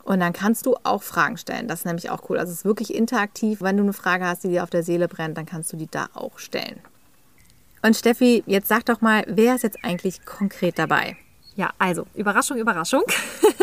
Und 0.04 0.18
dann 0.18 0.32
kannst 0.32 0.66
du 0.66 0.74
auch 0.82 1.02
Fragen 1.02 1.36
stellen. 1.36 1.68
Das 1.68 1.80
ist 1.80 1.84
nämlich 1.84 2.10
auch 2.10 2.28
cool. 2.28 2.38
Also 2.38 2.50
es 2.50 2.58
ist 2.58 2.64
wirklich 2.64 2.92
interaktiv. 2.92 3.60
Wenn 3.60 3.76
du 3.76 3.84
eine 3.84 3.92
Frage 3.92 4.26
hast, 4.26 4.42
die 4.42 4.48
dir 4.48 4.64
auf 4.64 4.70
der 4.70 4.82
Seele 4.82 5.06
brennt, 5.06 5.38
dann 5.38 5.46
kannst 5.46 5.72
du 5.72 5.76
die 5.76 5.86
da 5.88 6.08
auch 6.14 6.40
stellen. 6.40 6.80
Und 7.82 7.96
Steffi, 7.96 8.42
jetzt 8.46 8.68
sag 8.68 8.84
doch 8.86 9.00
mal, 9.00 9.24
wer 9.28 9.54
ist 9.54 9.62
jetzt 9.62 9.84
eigentlich 9.84 10.24
konkret 10.24 10.78
dabei? 10.78 11.16
Ja, 11.54 11.70
also 11.78 12.06
Überraschung, 12.14 12.56
Überraschung. 12.56 13.02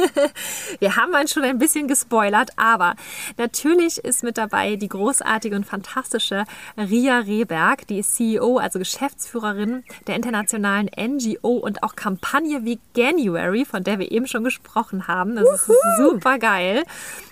Wir 0.80 0.96
haben 0.96 1.14
uns 1.14 1.32
schon 1.32 1.44
ein 1.44 1.58
bisschen 1.58 1.88
gespoilert, 1.88 2.52
aber 2.56 2.96
natürlich 3.38 3.98
ist 3.98 4.24
mit 4.24 4.38
dabei 4.38 4.76
die 4.76 4.90
großartige 4.90 5.56
und 5.56 5.66
fantastische 5.66 6.46
Ria 6.78 7.20
Rehberg, 7.20 7.88
die 7.88 8.00
ist 8.00 8.16
CEO, 8.16 8.58
also 8.58 8.78
Geschäftsführerin 8.78 9.84
der 10.06 10.16
internationalen 10.16 10.90
NGO 10.96 11.54
und 11.58 11.82
auch 11.82 11.96
Kampagne 11.96 12.64
wie 12.64 12.80
January, 12.96 13.66
von 13.66 13.84
der 13.84 13.98
wir 13.98 14.12
eben 14.12 14.28
schon 14.28 14.44
gesprochen 14.44 15.08
haben. 15.08 15.36
Das 15.36 15.50
ist 15.50 15.72
super 15.98 16.38
geil. 16.38 16.84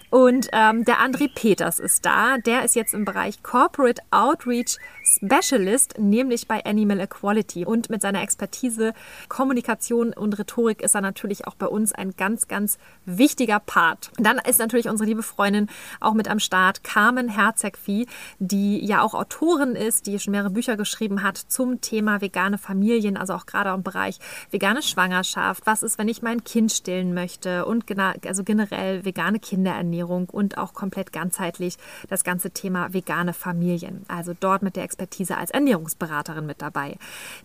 Und 0.10 0.48
ähm, 0.54 0.86
der 0.86 1.00
André 1.00 1.30
Peters 1.34 1.80
ist 1.80 2.06
da. 2.06 2.38
Der 2.38 2.63
ist 2.63 2.76
jetzt 2.76 2.93
im 2.93 3.04
Bereich 3.04 3.43
Corporate 3.43 4.02
Outreach 4.12 4.78
Specialist, 5.04 5.96
nämlich 6.00 6.48
bei 6.48 6.63
Animal 6.65 7.02
Equality. 7.02 7.65
Und 7.65 7.89
mit 7.89 8.02
seiner 8.02 8.22
Expertise 8.22 8.93
Kommunikation 9.28 10.13
und 10.13 10.39
Rhetorik 10.39 10.82
ist 10.82 10.96
er 10.96 11.02
natürlich 11.02 11.46
auch 11.46 11.56
bei 11.56 11.67
uns 11.67 11.91
ein 11.91 12.15
ganz, 12.15 12.48
ganz 12.48 12.78
wichtiger 13.06 13.60
Part. 13.60 14.12
Dann 14.17 14.39
ist 14.48 14.60
natürlich 14.60 14.88
unsere 14.88 15.10
liebe 15.10 15.24
Freundin 15.24 15.67
auch 16.00 16.13
mit 16.13 16.30
am 16.30 16.39
Start, 16.39 16.84
Carmen 16.84 17.28
Herzegvieh, 17.28 18.08
die 18.39 18.86
ja 18.86 19.02
auch 19.02 19.13
Autorin 19.13 19.76
ist, 19.76 20.08
die 20.08 20.20
schon 20.20 20.32
mehrere 20.32 20.52
Bücher 20.52 20.78
geschrieben 20.78 21.24
hat 21.24 21.38
zum 21.38 21.82
Thema 21.82 22.22
vegane 22.22 22.58
Familien, 22.58 23.17
also 23.17 23.34
auch 23.34 23.46
gerade 23.46 23.72
im 23.72 23.84
Bereich 23.84 24.20
vegane 24.52 24.82
Schwangerschaft. 24.82 25.65
Was 25.65 25.84
ist, 25.84 25.98
wenn 25.98 26.08
ich 26.08 26.22
mein 26.22 26.43
Kind 26.43 26.72
stillen 26.72 27.13
möchte? 27.13 27.65
Und 27.65 27.86
also 28.26 28.43
generell 28.43 29.04
vegane 29.04 29.39
Kinderernährung. 29.39 29.97
Ernährung 29.98 30.30
und 30.30 30.58
auch 30.58 30.74
komplett 30.74 31.12
ganzheitlich 31.12 31.78
das 32.08 32.24
ganze 32.24 32.52
Thema 32.52 32.94
vegane 32.94 33.34
Familien. 33.34 34.06
Also 34.08 34.34
dort 34.40 34.62
mit 34.62 34.76
der 34.76 34.84
Expertise 34.84 35.38
als 35.38 35.52
Ernährungsberaterin 35.52 36.46
mit 36.46 36.62
dabei. 36.62 36.98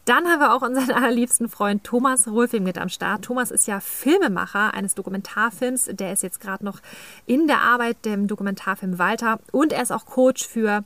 Dann 0.04 0.26
haben 0.26 0.40
wir 0.40 0.54
auch 0.54 0.62
unseren 0.62 0.90
allerliebsten 0.94 1.48
Freund 1.48 1.82
Thomas 1.82 2.28
Rolfing 2.28 2.62
mit 2.62 2.78
am 2.78 2.90
Start. 2.90 3.24
Thomas 3.24 3.50
ist 3.50 3.66
ja 3.66 3.80
Filmemacher 3.80 4.74
eines 4.74 4.94
Dokumentarfilms. 4.94 5.88
Der 5.92 6.12
ist 6.12 6.22
jetzt 6.22 6.40
gerade 6.40 6.64
noch 6.64 6.80
in 7.26 7.46
der 7.46 7.62
Arbeit, 7.62 8.04
dem 8.04 8.26
Dokumentarfilm 8.26 8.98
Walter. 8.98 9.40
Und 9.50 9.72
er 9.72 9.82
ist 9.82 9.92
auch 9.92 10.04
Coach 10.04 10.46
für 10.46 10.84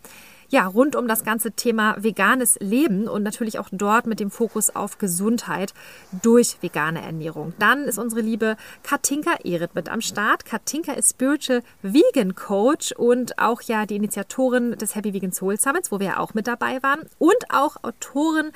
ja, 0.49 0.67
rund 0.67 0.97
um 0.97 1.09
das 1.09 1.25
ganze 1.25 1.53
Thema 1.53 1.97
veganes 1.99 2.59
Leben 2.61 3.09
und 3.09 3.23
natürlich 3.23 3.59
auch 3.59 3.69
dort 3.73 4.07
mit 4.07 4.21
dem 4.21 4.31
Fokus 4.31 4.75
auf 4.75 4.99
Gesundheit 4.99 5.75
durch 6.23 6.59
vegane 6.61 7.03
Ernährung. 7.03 7.55
Dann 7.59 7.85
ist 7.85 7.99
unsere 7.99 8.21
liebe 8.21 8.57
Katinka 8.83 9.33
Erit 9.45 9.75
mit 9.75 9.89
am 9.89 10.01
Start. 10.01 10.45
Katinka 10.45 10.93
ist 10.93 11.11
Spiritual 11.11 11.63
Vegan 11.83 12.35
Coach 12.35 12.93
und 12.93 13.39
auch 13.39 13.63
ja 13.63 13.87
die 13.87 13.97
Initiatorin 13.97 14.73
des 14.79 14.95
Happy 14.95 15.13
Vegan 15.13 15.33
Soul 15.33 15.59
Summits, 15.59 15.91
wo 15.91 16.01
wir 16.01 16.07
ja 16.07 16.19
auch 16.19 16.35
mit 16.35 16.47
dabei 16.47 16.83
waren 16.83 17.01
und 17.19 17.51
auch 17.51 17.77
Autorin 17.83 18.53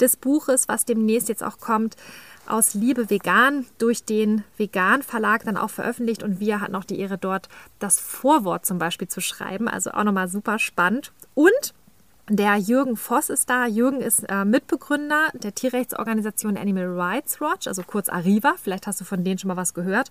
des 0.00 0.16
Buches, 0.16 0.68
was 0.68 0.84
demnächst 0.84 1.28
jetzt 1.28 1.42
auch 1.42 1.58
kommt 1.58 1.96
aus 2.46 2.74
Liebe 2.74 3.10
Vegan 3.10 3.66
durch 3.78 4.04
den 4.04 4.44
Vegan 4.56 5.02
Verlag 5.02 5.44
dann 5.44 5.56
auch 5.56 5.70
veröffentlicht 5.70 6.22
und 6.22 6.40
wir 6.40 6.60
hatten 6.60 6.74
auch 6.74 6.84
die 6.84 6.98
Ehre 6.98 7.18
dort 7.18 7.48
das 7.78 7.98
Vorwort 7.98 8.66
zum 8.66 8.78
Beispiel 8.78 9.08
zu 9.08 9.20
schreiben. 9.20 9.68
Also 9.68 9.92
auch 9.92 10.04
nochmal 10.04 10.28
super 10.28 10.58
spannend. 10.58 11.12
Und 11.34 11.74
der 12.36 12.56
Jürgen 12.56 12.96
Voss 12.96 13.28
ist 13.28 13.50
da. 13.50 13.66
Jürgen 13.66 14.00
ist 14.00 14.24
äh, 14.26 14.46
Mitbegründer 14.46 15.28
der 15.34 15.54
Tierrechtsorganisation 15.54 16.56
Animal 16.56 16.98
Rights 16.98 17.42
Watch, 17.42 17.66
also 17.66 17.82
kurz 17.82 18.08
Arriva. 18.08 18.54
Vielleicht 18.56 18.86
hast 18.86 19.02
du 19.02 19.04
von 19.04 19.22
denen 19.22 19.36
schon 19.38 19.48
mal 19.48 19.58
was 19.58 19.74
gehört. 19.74 20.10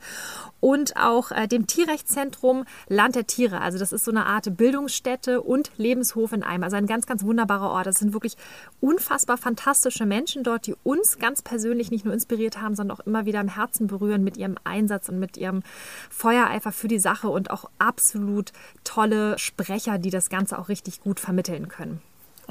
Und 0.59 0.97
auch 0.97 1.31
äh, 1.31 1.47
dem 1.47 1.65
Tierrechtszentrum 1.65 2.65
Land 2.87 3.15
der 3.15 3.25
Tiere. 3.25 3.61
Also 3.61 3.79
das 3.79 3.91
ist 3.91 4.05
so 4.05 4.11
eine 4.11 4.27
Art 4.27 4.55
Bildungsstätte 4.55 5.41
und 5.41 5.71
Lebenshof 5.77 6.31
in 6.31 6.43
einem. 6.43 6.63
Also 6.63 6.75
ein 6.75 6.85
ganz, 6.85 7.07
ganz 7.07 7.23
wunderbarer 7.23 7.71
Ort. 7.71 7.87
Das 7.87 7.97
sind 7.97 8.13
wirklich 8.13 8.37
unfassbar 8.79 9.37
fantastische 9.37 10.05
Menschen 10.05 10.43
dort, 10.43 10.67
die 10.67 10.75
uns 10.83 11.17
ganz 11.17 11.41
persönlich 11.41 11.89
nicht 11.89 12.05
nur 12.05 12.13
inspiriert 12.13 12.61
haben, 12.61 12.75
sondern 12.75 12.99
auch 12.99 13.05
immer 13.07 13.25
wieder 13.25 13.41
im 13.41 13.55
Herzen 13.55 13.87
berühren 13.87 14.23
mit 14.23 14.37
ihrem 14.37 14.57
Einsatz 14.63 15.09
und 15.09 15.17
mit 15.17 15.37
ihrem 15.37 15.63
Feuereifer 16.11 16.71
für 16.71 16.87
die 16.87 16.99
Sache 16.99 17.29
und 17.29 17.49
auch 17.49 17.65
absolut 17.79 18.51
tolle 18.83 19.39
Sprecher, 19.39 19.97
die 19.97 20.11
das 20.11 20.29
Ganze 20.29 20.59
auch 20.59 20.69
richtig 20.69 21.01
gut 21.01 21.19
vermitteln 21.19 21.67
können. 21.67 21.99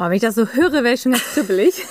Oh, 0.00 0.04
wenn 0.04 0.12
ich 0.12 0.22
das 0.22 0.34
so 0.34 0.46
höre, 0.46 0.82
wäre 0.82 0.94
ich 0.94 1.02
schon 1.02 1.12
ganz 1.12 1.24
kribbelig. 1.34 1.84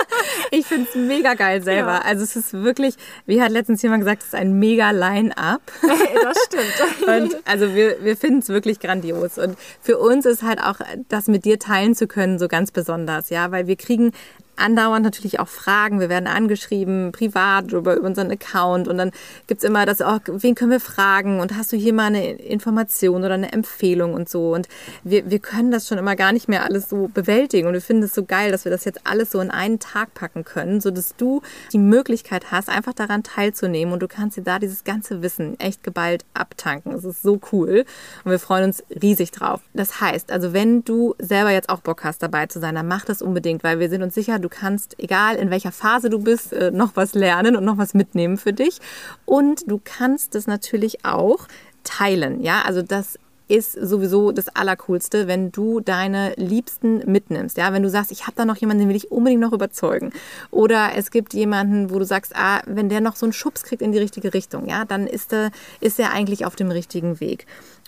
ich 0.52 0.66
finde 0.66 0.88
es 0.88 0.94
mega 0.94 1.34
geil 1.34 1.64
selber. 1.64 1.94
Ja. 1.94 2.02
Also 2.02 2.22
es 2.22 2.36
ist 2.36 2.52
wirklich, 2.52 2.94
wie 3.26 3.42
hat 3.42 3.50
letztens 3.50 3.82
jemand 3.82 4.02
gesagt, 4.02 4.22
es 4.22 4.28
ist 4.28 4.34
ein 4.36 4.60
mega 4.60 4.92
Line-Up. 4.92 5.62
das 6.22 6.38
stimmt. 6.44 7.08
Und 7.08 7.36
also 7.44 7.74
wir, 7.74 7.96
wir 8.04 8.16
finden 8.16 8.38
es 8.38 8.50
wirklich 8.50 8.78
grandios. 8.78 9.36
Und 9.36 9.58
für 9.82 9.98
uns 9.98 10.26
ist 10.26 10.44
halt 10.44 10.62
auch 10.62 10.76
das 11.08 11.26
mit 11.26 11.44
dir 11.44 11.58
teilen 11.58 11.96
zu 11.96 12.06
können 12.06 12.38
so 12.38 12.46
ganz 12.46 12.70
besonders, 12.70 13.30
ja, 13.30 13.50
weil 13.50 13.66
wir 13.66 13.74
kriegen 13.74 14.12
andauernd 14.56 15.04
natürlich 15.04 15.40
auch 15.40 15.48
Fragen. 15.48 16.00
Wir 16.00 16.08
werden 16.08 16.26
angeschrieben, 16.26 17.12
privat 17.12 17.72
über, 17.72 17.96
über 17.96 18.06
unseren 18.06 18.30
Account 18.30 18.88
und 18.88 18.98
dann 18.98 19.12
gibt 19.46 19.62
es 19.62 19.68
immer 19.68 19.86
das, 19.86 20.00
oh, 20.00 20.18
wen 20.26 20.54
können 20.54 20.70
wir 20.70 20.80
fragen 20.80 21.40
und 21.40 21.56
hast 21.56 21.72
du 21.72 21.76
hier 21.76 21.92
mal 21.92 22.06
eine 22.06 22.32
Information 22.32 23.24
oder 23.24 23.34
eine 23.34 23.52
Empfehlung 23.52 24.14
und 24.14 24.28
so. 24.28 24.54
Und 24.54 24.68
wir, 25.04 25.30
wir 25.30 25.38
können 25.38 25.70
das 25.70 25.88
schon 25.88 25.98
immer 25.98 26.16
gar 26.16 26.32
nicht 26.32 26.48
mehr 26.48 26.64
alles 26.64 26.88
so 26.88 27.08
bewältigen 27.08 27.68
und 27.68 27.74
wir 27.74 27.80
finden 27.80 28.04
es 28.04 28.14
so 28.14 28.24
geil, 28.24 28.50
dass 28.50 28.64
wir 28.64 28.72
das 28.72 28.84
jetzt 28.84 29.06
alles 29.06 29.30
so 29.30 29.40
in 29.40 29.50
einen 29.50 29.78
Tag 29.78 30.14
packen 30.14 30.44
können, 30.44 30.80
sodass 30.80 31.14
du 31.16 31.42
die 31.72 31.78
Möglichkeit 31.78 32.50
hast, 32.50 32.68
einfach 32.68 32.94
daran 32.94 33.22
teilzunehmen 33.22 33.92
und 33.92 34.00
du 34.00 34.08
kannst 34.08 34.36
dir 34.36 34.42
da 34.42 34.58
dieses 34.58 34.84
ganze 34.84 35.22
Wissen 35.22 35.58
echt 35.60 35.82
geballt 35.82 36.24
abtanken. 36.34 36.92
Das 36.92 37.04
ist 37.04 37.22
so 37.22 37.40
cool 37.52 37.84
und 38.24 38.30
wir 38.30 38.38
freuen 38.38 38.64
uns 38.64 38.84
riesig 39.02 39.30
drauf. 39.30 39.60
Das 39.74 40.00
heißt, 40.00 40.30
also 40.32 40.52
wenn 40.52 40.84
du 40.84 41.14
selber 41.18 41.50
jetzt 41.50 41.68
auch 41.68 41.80
Bock 41.80 42.04
hast, 42.04 42.22
dabei 42.22 42.46
zu 42.46 42.60
sein, 42.60 42.74
dann 42.74 42.88
mach 42.88 43.04
das 43.04 43.22
unbedingt, 43.22 43.64
weil 43.64 43.78
wir 43.78 43.88
sind 43.88 44.02
uns 44.02 44.14
sicher, 44.14 44.38
Du 44.46 44.48
kannst, 44.48 44.94
egal 45.00 45.34
in 45.34 45.50
welcher 45.50 45.72
Phase 45.72 46.08
du 46.08 46.20
bist, 46.20 46.52
äh, 46.52 46.70
noch 46.70 46.94
was 46.94 47.14
lernen 47.14 47.56
und 47.56 47.64
noch 47.64 47.78
was 47.78 47.94
mitnehmen 47.94 48.36
für 48.36 48.52
dich. 48.52 48.78
Und 49.24 49.68
du 49.68 49.80
kannst 49.82 50.36
das 50.36 50.46
natürlich 50.46 51.04
auch 51.04 51.48
teilen. 51.82 52.40
Ja, 52.40 52.62
also 52.62 52.80
das 52.80 53.18
ist 53.48 53.72
sowieso 53.72 54.30
das 54.30 54.48
Allercoolste, 54.48 55.26
wenn 55.26 55.50
du 55.50 55.80
deine 55.80 56.32
Liebsten 56.36 56.98
mitnimmst. 57.10 57.56
Ja, 57.56 57.72
wenn 57.72 57.82
du 57.82 57.90
sagst, 57.90 58.12
ich 58.12 58.28
habe 58.28 58.36
da 58.36 58.44
noch 58.44 58.56
jemanden, 58.56 58.84
den 58.84 58.88
will 58.88 58.96
ich 58.96 59.10
unbedingt 59.10 59.40
noch 59.40 59.52
überzeugen. 59.52 60.12
Oder 60.52 60.90
es 60.96 61.10
gibt 61.10 61.34
jemanden, 61.34 61.90
wo 61.90 61.98
du 61.98 62.04
sagst, 62.04 62.36
ah, 62.36 62.62
wenn 62.66 62.88
der 62.88 63.00
noch 63.00 63.16
so 63.16 63.26
einen 63.26 63.32
Schubs 63.32 63.64
kriegt 63.64 63.82
in 63.82 63.90
die 63.90 63.98
richtige 63.98 64.32
Richtung, 64.32 64.68
ja, 64.68 64.84
dann 64.84 65.08
ist 65.08 65.32
er, 65.32 65.50
ist 65.80 65.98
er 65.98 66.12
eigentlich 66.12 66.46
auf 66.46 66.54
dem 66.54 66.70
richtigen 66.70 67.18
Weg. 67.18 67.46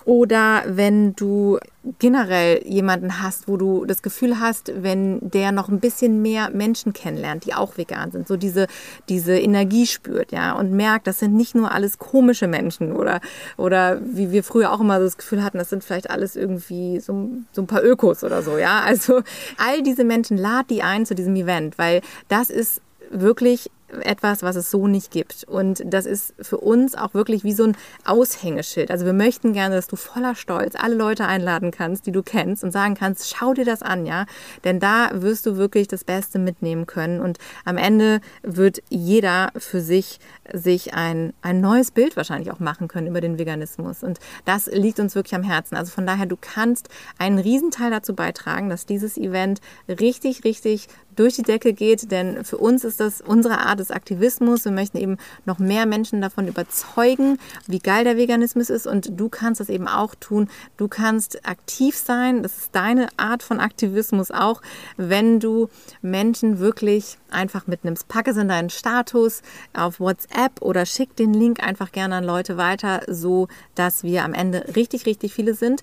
Oder 0.08 0.62
wenn 0.66 1.14
du 1.16 1.58
generell 1.98 2.66
jemanden 2.66 3.20
hast, 3.22 3.46
wo 3.46 3.58
du 3.58 3.84
das 3.84 4.00
Gefühl 4.00 4.40
hast, 4.40 4.72
wenn 4.74 5.18
der 5.20 5.52
noch 5.52 5.68
ein 5.68 5.80
bisschen 5.80 6.22
mehr 6.22 6.48
Menschen 6.48 6.94
kennenlernt, 6.94 7.44
die 7.44 7.52
auch 7.52 7.76
vegan 7.76 8.10
sind, 8.10 8.26
so 8.26 8.38
diese, 8.38 8.68
diese 9.10 9.38
Energie 9.38 9.86
spürt, 9.86 10.32
ja, 10.32 10.52
und 10.52 10.72
merkt, 10.72 11.08
das 11.08 11.18
sind 11.18 11.34
nicht 11.34 11.54
nur 11.54 11.72
alles 11.72 11.98
komische 11.98 12.46
Menschen 12.46 12.92
oder, 12.92 13.20
oder 13.58 14.00
wie 14.02 14.32
wir 14.32 14.42
früher 14.44 14.72
auch 14.72 14.80
immer 14.80 14.96
so 14.98 15.04
das 15.04 15.18
Gefühl 15.18 15.44
hatten, 15.44 15.58
das 15.58 15.68
sind 15.68 15.84
vielleicht 15.84 16.08
alles 16.08 16.36
irgendwie 16.36 17.00
so, 17.00 17.28
so 17.52 17.60
ein 17.60 17.66
paar 17.66 17.84
Ökos 17.84 18.24
oder 18.24 18.40
so, 18.40 18.56
ja. 18.56 18.80
Also 18.80 19.20
all 19.58 19.82
diese 19.82 20.04
Menschen, 20.04 20.38
lad 20.38 20.70
die 20.70 20.82
ein 20.82 21.04
zu 21.04 21.14
diesem 21.14 21.36
Event, 21.36 21.76
weil 21.76 22.00
das 22.28 22.48
ist 22.48 22.80
wirklich 23.10 23.70
etwas, 24.02 24.42
was 24.42 24.56
es 24.56 24.70
so 24.70 24.86
nicht 24.86 25.10
gibt. 25.10 25.44
Und 25.44 25.82
das 25.84 26.06
ist 26.06 26.34
für 26.40 26.58
uns 26.58 26.94
auch 26.94 27.14
wirklich 27.14 27.44
wie 27.44 27.52
so 27.52 27.64
ein 27.64 27.76
Aushängeschild. 28.04 28.90
Also 28.90 29.06
wir 29.06 29.12
möchten 29.12 29.52
gerne, 29.52 29.74
dass 29.74 29.86
du 29.86 29.96
voller 29.96 30.34
Stolz 30.34 30.74
alle 30.76 30.94
Leute 30.94 31.26
einladen 31.26 31.70
kannst, 31.70 32.06
die 32.06 32.12
du 32.12 32.22
kennst 32.22 32.64
und 32.64 32.70
sagen 32.70 32.94
kannst, 32.94 33.34
schau 33.34 33.54
dir 33.54 33.64
das 33.64 33.82
an, 33.82 34.06
ja. 34.06 34.26
Denn 34.64 34.80
da 34.80 35.10
wirst 35.14 35.46
du 35.46 35.56
wirklich 35.56 35.88
das 35.88 36.04
Beste 36.04 36.38
mitnehmen 36.38 36.86
können. 36.86 37.20
Und 37.20 37.38
am 37.64 37.76
Ende 37.76 38.20
wird 38.42 38.82
jeder 38.88 39.50
für 39.56 39.80
sich 39.80 40.18
sich 40.52 40.94
ein, 40.94 41.34
ein 41.42 41.60
neues 41.60 41.90
Bild 41.90 42.16
wahrscheinlich 42.16 42.50
auch 42.50 42.58
machen 42.58 42.88
können 42.88 43.06
über 43.06 43.20
den 43.20 43.38
Veganismus. 43.38 44.02
Und 44.02 44.18
das 44.44 44.66
liegt 44.66 44.98
uns 45.00 45.14
wirklich 45.14 45.34
am 45.34 45.42
Herzen. 45.42 45.76
Also 45.76 45.92
von 45.92 46.06
daher, 46.06 46.26
du 46.26 46.36
kannst 46.40 46.88
einen 47.18 47.38
Riesenteil 47.38 47.90
dazu 47.90 48.14
beitragen, 48.14 48.68
dass 48.68 48.86
dieses 48.86 49.16
Event 49.16 49.60
richtig, 49.88 50.44
richtig 50.44 50.88
durch 51.18 51.34
die 51.34 51.42
Decke 51.42 51.72
geht, 51.72 52.12
denn 52.12 52.44
für 52.44 52.58
uns 52.58 52.84
ist 52.84 53.00
das 53.00 53.20
unsere 53.20 53.58
Art 53.58 53.80
des 53.80 53.90
Aktivismus. 53.90 54.64
Wir 54.64 54.72
möchten 54.72 54.98
eben 54.98 55.16
noch 55.46 55.58
mehr 55.58 55.84
Menschen 55.84 56.20
davon 56.20 56.46
überzeugen, 56.46 57.38
wie 57.66 57.80
geil 57.80 58.04
der 58.04 58.16
Veganismus 58.16 58.70
ist 58.70 58.86
und 58.86 59.18
du 59.18 59.28
kannst 59.28 59.60
das 59.60 59.68
eben 59.68 59.88
auch 59.88 60.14
tun. 60.14 60.48
Du 60.76 60.86
kannst 60.86 61.46
aktiv 61.46 61.96
sein, 61.96 62.42
das 62.42 62.58
ist 62.58 62.74
deine 62.74 63.08
Art 63.16 63.42
von 63.42 63.58
Aktivismus 63.58 64.30
auch, 64.30 64.62
wenn 64.96 65.40
du 65.40 65.68
Menschen 66.02 66.60
wirklich 66.60 67.18
einfach 67.30 67.66
mitnimmst. 67.66 68.06
Packe 68.08 68.30
es 68.30 68.36
in 68.36 68.48
deinen 68.48 68.70
Status 68.70 69.42
auf 69.74 69.98
WhatsApp 69.98 70.62
oder 70.62 70.86
schick 70.86 71.16
den 71.16 71.34
Link 71.34 71.62
einfach 71.62 71.90
gerne 71.90 72.16
an 72.16 72.24
Leute 72.24 72.56
weiter, 72.56 73.02
so 73.08 73.48
dass 73.74 74.04
wir 74.04 74.24
am 74.24 74.34
Ende 74.34 74.76
richtig, 74.76 75.06
richtig 75.06 75.32
viele 75.34 75.54
sind. 75.54 75.82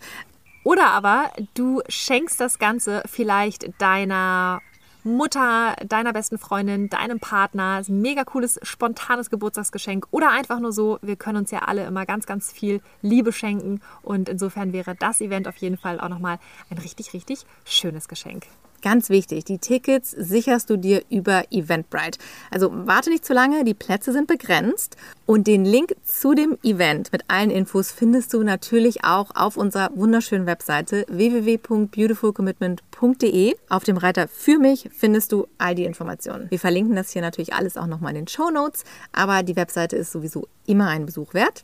Oder 0.63 0.87
aber 0.87 1.31
du 1.53 1.81
schenkst 1.87 2.39
das 2.39 2.57
Ganze 2.57 3.03
vielleicht 3.05 3.69
deiner 3.79 4.61
Mutter, 5.05 5.75
deiner 5.87 6.13
besten 6.13 6.39
Freundin, 6.39 6.89
deinem 6.89 7.19
Partner. 7.19 7.83
Ein 7.87 8.01
mega 8.01 8.23
cooles, 8.23 8.59
spontanes 8.63 9.29
Geburtstagsgeschenk 9.29 10.07
oder 10.09 10.31
einfach 10.31 10.59
nur 10.59 10.73
so. 10.73 10.97
Wir 11.03 11.15
können 11.15 11.37
uns 11.37 11.51
ja 11.51 11.59
alle 11.59 11.85
immer 11.85 12.07
ganz, 12.07 12.25
ganz 12.25 12.51
viel 12.51 12.81
Liebe 13.03 13.31
schenken 13.31 13.81
und 14.01 14.29
insofern 14.29 14.73
wäre 14.73 14.95
das 14.95 15.21
Event 15.21 15.47
auf 15.47 15.57
jeden 15.57 15.77
Fall 15.77 15.99
auch 15.99 16.09
nochmal 16.09 16.39
ein 16.71 16.79
richtig, 16.79 17.13
richtig 17.13 17.45
schönes 17.65 18.07
Geschenk. 18.07 18.47
Ganz 18.85 19.09
wichtig, 19.09 19.43
die 19.45 19.57
Tickets 19.57 20.11
sicherst 20.11 20.69
du 20.69 20.77
dir 20.77 21.01
über 21.09 21.45
Eventbrite. 21.49 22.19
Also 22.51 22.69
warte 22.71 23.09
nicht 23.09 23.25
zu 23.25 23.33
lange, 23.33 23.63
die 23.63 23.73
Plätze 23.73 24.13
sind 24.13 24.27
begrenzt 24.27 24.95
und 25.25 25.47
den 25.47 25.65
Link 25.65 25.95
zu 26.03 26.35
dem 26.35 26.55
Event 26.61 27.11
mit 27.11 27.23
allen 27.27 27.49
Infos 27.49 27.89
findest 27.89 28.35
du 28.35 28.43
natürlich 28.43 29.03
auch 29.03 29.31
auf 29.33 29.57
unserer 29.57 29.89
wunderschönen 29.95 30.45
Webseite 30.45 31.03
www.beautifulcommitment.de. 31.09 33.55
Auf 33.69 33.85
dem 33.85 33.97
Reiter 33.97 34.27
für 34.27 34.59
mich 34.59 34.87
findest 34.95 35.31
du 35.31 35.47
all 35.57 35.73
die 35.73 35.85
Informationen. 35.85 36.51
Wir 36.51 36.59
verlinken 36.59 36.95
das 36.95 37.09
hier 37.09 37.23
natürlich 37.23 37.55
alles 37.55 37.77
auch 37.77 37.87
nochmal 37.87 38.11
in 38.11 38.17
den 38.17 38.27
Show 38.27 38.51
Notes, 38.51 38.83
aber 39.11 39.41
die 39.41 39.55
Webseite 39.55 39.95
ist 39.95 40.11
sowieso 40.11 40.47
immer 40.67 40.89
einen 40.89 41.07
Besuch 41.07 41.33
wert. 41.33 41.63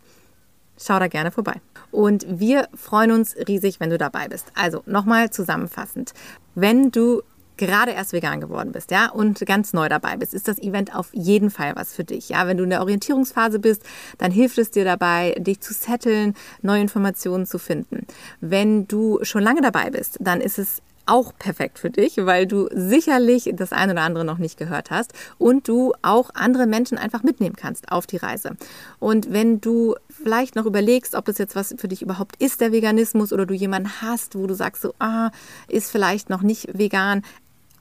Schau 0.81 0.99
da 0.99 1.07
gerne 1.07 1.31
vorbei. 1.31 1.61
Und 1.91 2.25
wir 2.27 2.67
freuen 2.73 3.11
uns 3.11 3.35
riesig, 3.47 3.79
wenn 3.79 3.89
du 3.89 3.97
dabei 3.97 4.27
bist. 4.27 4.51
Also 4.55 4.81
nochmal 4.85 5.29
zusammenfassend. 5.29 6.13
Wenn 6.55 6.91
du 6.91 7.21
gerade 7.57 7.91
erst 7.91 8.13
vegan 8.13 8.41
geworden 8.41 8.71
bist, 8.71 8.89
ja, 8.89 9.11
und 9.11 9.45
ganz 9.45 9.73
neu 9.73 9.87
dabei 9.87 10.17
bist, 10.17 10.33
ist 10.33 10.47
das 10.47 10.57
Event 10.57 10.95
auf 10.95 11.09
jeden 11.13 11.51
Fall 11.51 11.75
was 11.75 11.93
für 11.93 12.03
dich. 12.03 12.29
Ja, 12.29 12.47
wenn 12.47 12.57
du 12.57 12.63
in 12.63 12.71
der 12.71 12.81
Orientierungsphase 12.81 13.59
bist, 13.59 13.83
dann 14.17 14.31
hilft 14.31 14.57
es 14.57 14.71
dir 14.71 14.83
dabei, 14.83 15.35
dich 15.37 15.59
zu 15.59 15.73
setteln, 15.73 16.33
neue 16.63 16.81
Informationen 16.81 17.45
zu 17.45 17.59
finden. 17.59 18.07
Wenn 18.39 18.87
du 18.87 19.19
schon 19.21 19.43
lange 19.43 19.61
dabei 19.61 19.91
bist, 19.91 20.17
dann 20.19 20.41
ist 20.41 20.57
es 20.57 20.81
auch 21.05 21.33
perfekt 21.37 21.79
für 21.79 21.89
dich, 21.89 22.17
weil 22.17 22.47
du 22.47 22.67
sicherlich 22.73 23.51
das 23.53 23.71
eine 23.71 23.93
oder 23.93 24.03
andere 24.03 24.25
noch 24.25 24.37
nicht 24.37 24.57
gehört 24.57 24.91
hast 24.91 25.13
und 25.37 25.67
du 25.67 25.93
auch 26.01 26.29
andere 26.33 26.67
Menschen 26.67 26.97
einfach 26.97 27.23
mitnehmen 27.23 27.55
kannst 27.55 27.91
auf 27.91 28.07
die 28.07 28.17
Reise. 28.17 28.55
Und 28.99 29.31
wenn 29.31 29.61
du 29.61 29.95
vielleicht 30.09 30.55
noch 30.55 30.65
überlegst, 30.65 31.15
ob 31.15 31.27
es 31.27 31.37
jetzt 31.37 31.55
was 31.55 31.75
für 31.77 31.87
dich 31.87 32.01
überhaupt 32.01 32.35
ist, 32.41 32.61
der 32.61 32.71
Veganismus, 32.71 33.33
oder 33.33 33.45
du 33.45 33.53
jemanden 33.53 34.01
hast, 34.01 34.35
wo 34.35 34.47
du 34.47 34.53
sagst, 34.53 34.81
so, 34.81 34.93
ah, 34.99 35.31
ist 35.67 35.91
vielleicht 35.91 36.29
noch 36.29 36.41
nicht 36.41 36.77
vegan, 36.77 37.23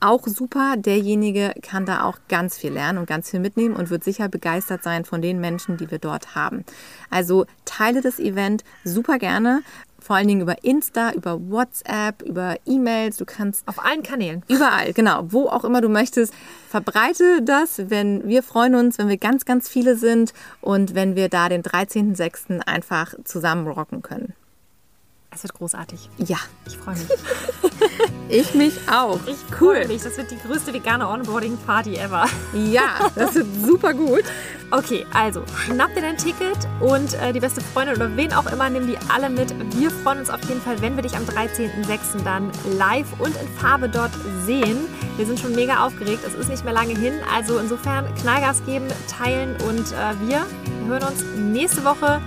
auch 0.01 0.27
super. 0.27 0.75
Derjenige 0.77 1.53
kann 1.61 1.85
da 1.85 2.03
auch 2.03 2.17
ganz 2.27 2.57
viel 2.57 2.73
lernen 2.73 2.97
und 2.97 3.05
ganz 3.05 3.29
viel 3.29 3.39
mitnehmen 3.39 3.75
und 3.75 3.89
wird 3.89 4.03
sicher 4.03 4.27
begeistert 4.27 4.83
sein 4.83 5.05
von 5.05 5.21
den 5.21 5.39
Menschen, 5.39 5.77
die 5.77 5.89
wir 5.91 5.99
dort 5.99 6.35
haben. 6.35 6.65
Also 7.09 7.45
teile 7.65 8.01
das 8.01 8.19
Event 8.19 8.63
super 8.83 9.19
gerne 9.19 9.61
vor 10.01 10.15
allen 10.15 10.27
Dingen 10.27 10.41
über 10.41 10.63
Insta, 10.63 11.11
über 11.13 11.39
WhatsApp, 11.49 12.21
über 12.23 12.55
E-Mails. 12.65 13.17
Du 13.17 13.25
kannst 13.25 13.67
auf 13.67 13.83
allen 13.83 14.03
Kanälen. 14.03 14.43
Überall, 14.47 14.93
genau. 14.93 15.25
Wo 15.29 15.47
auch 15.47 15.63
immer 15.63 15.81
du 15.81 15.89
möchtest. 15.89 16.33
Verbreite 16.69 17.41
das, 17.41 17.89
wenn 17.89 18.27
wir 18.27 18.43
freuen 18.43 18.75
uns, 18.75 18.97
wenn 18.97 19.07
wir 19.07 19.17
ganz, 19.17 19.45
ganz 19.45 19.69
viele 19.69 19.95
sind 19.95 20.33
und 20.59 20.95
wenn 20.95 21.15
wir 21.15 21.29
da 21.29 21.49
den 21.49 21.63
13.06. 21.63 22.59
einfach 22.61 23.13
zusammen 23.23 23.67
rocken 23.67 24.01
können. 24.01 24.33
Es 25.33 25.43
wird 25.43 25.53
großartig. 25.53 26.09
Ja. 26.17 26.37
Ich 26.67 26.75
freue 26.75 26.95
mich. 26.95 27.07
ich 28.29 28.53
mich 28.53 28.73
auch. 28.91 29.17
Ich 29.27 29.37
cool. 29.61 29.87
mich. 29.87 30.03
Das 30.03 30.17
wird 30.17 30.29
die 30.29 30.37
größte 30.37 30.73
vegane 30.73 31.07
Onboarding-Party 31.07 31.95
ever. 31.95 32.25
ja, 32.53 33.09
das 33.15 33.35
wird 33.35 33.47
super 33.65 33.93
gut. 33.93 34.23
Okay, 34.71 35.05
also 35.13 35.43
schnapp 35.55 35.95
dir 35.95 36.01
dein 36.01 36.17
Ticket 36.17 36.57
und 36.81 37.13
äh, 37.13 37.31
die 37.31 37.39
beste 37.39 37.61
Freundin 37.61 37.95
oder 37.95 38.17
wen 38.17 38.33
auch 38.33 38.45
immer, 38.51 38.69
nimm 38.69 38.87
die 38.87 38.97
alle 39.07 39.29
mit. 39.29 39.53
Wir 39.77 39.89
freuen 39.89 40.19
uns 40.19 40.29
auf 40.29 40.43
jeden 40.49 40.61
Fall, 40.61 40.81
wenn 40.81 40.97
wir 40.97 41.03
dich 41.03 41.15
am 41.15 41.23
13.06. 41.23 42.23
dann 42.25 42.51
live 42.77 43.07
und 43.19 43.33
in 43.37 43.47
Farbe 43.57 43.87
dort 43.87 44.11
sehen. 44.45 44.77
Wir 45.15 45.25
sind 45.25 45.39
schon 45.39 45.55
mega 45.55 45.85
aufgeregt. 45.85 46.25
Es 46.27 46.33
ist 46.33 46.49
nicht 46.49 46.65
mehr 46.65 46.73
lange 46.73 46.97
hin. 46.97 47.13
Also 47.33 47.57
insofern 47.57 48.05
Knallgas 48.15 48.65
geben, 48.65 48.87
teilen 49.07 49.55
und 49.67 49.93
äh, 49.93 50.27
wir 50.27 50.45
hören 50.87 51.03
uns 51.03 51.23
nächste 51.37 51.85
Woche 51.85 52.21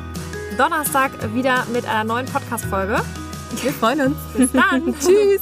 Donnerstag 0.57 1.11
wieder 1.35 1.67
mit 1.73 1.87
einer 1.87 2.05
neuen 2.05 2.27
Podcast-Folge. 2.27 3.01
Wir 3.63 3.73
freuen 3.73 4.01
uns. 4.01 4.17
Bis 4.37 4.53
dann. 4.53 4.95
Tschüss. 5.01 5.41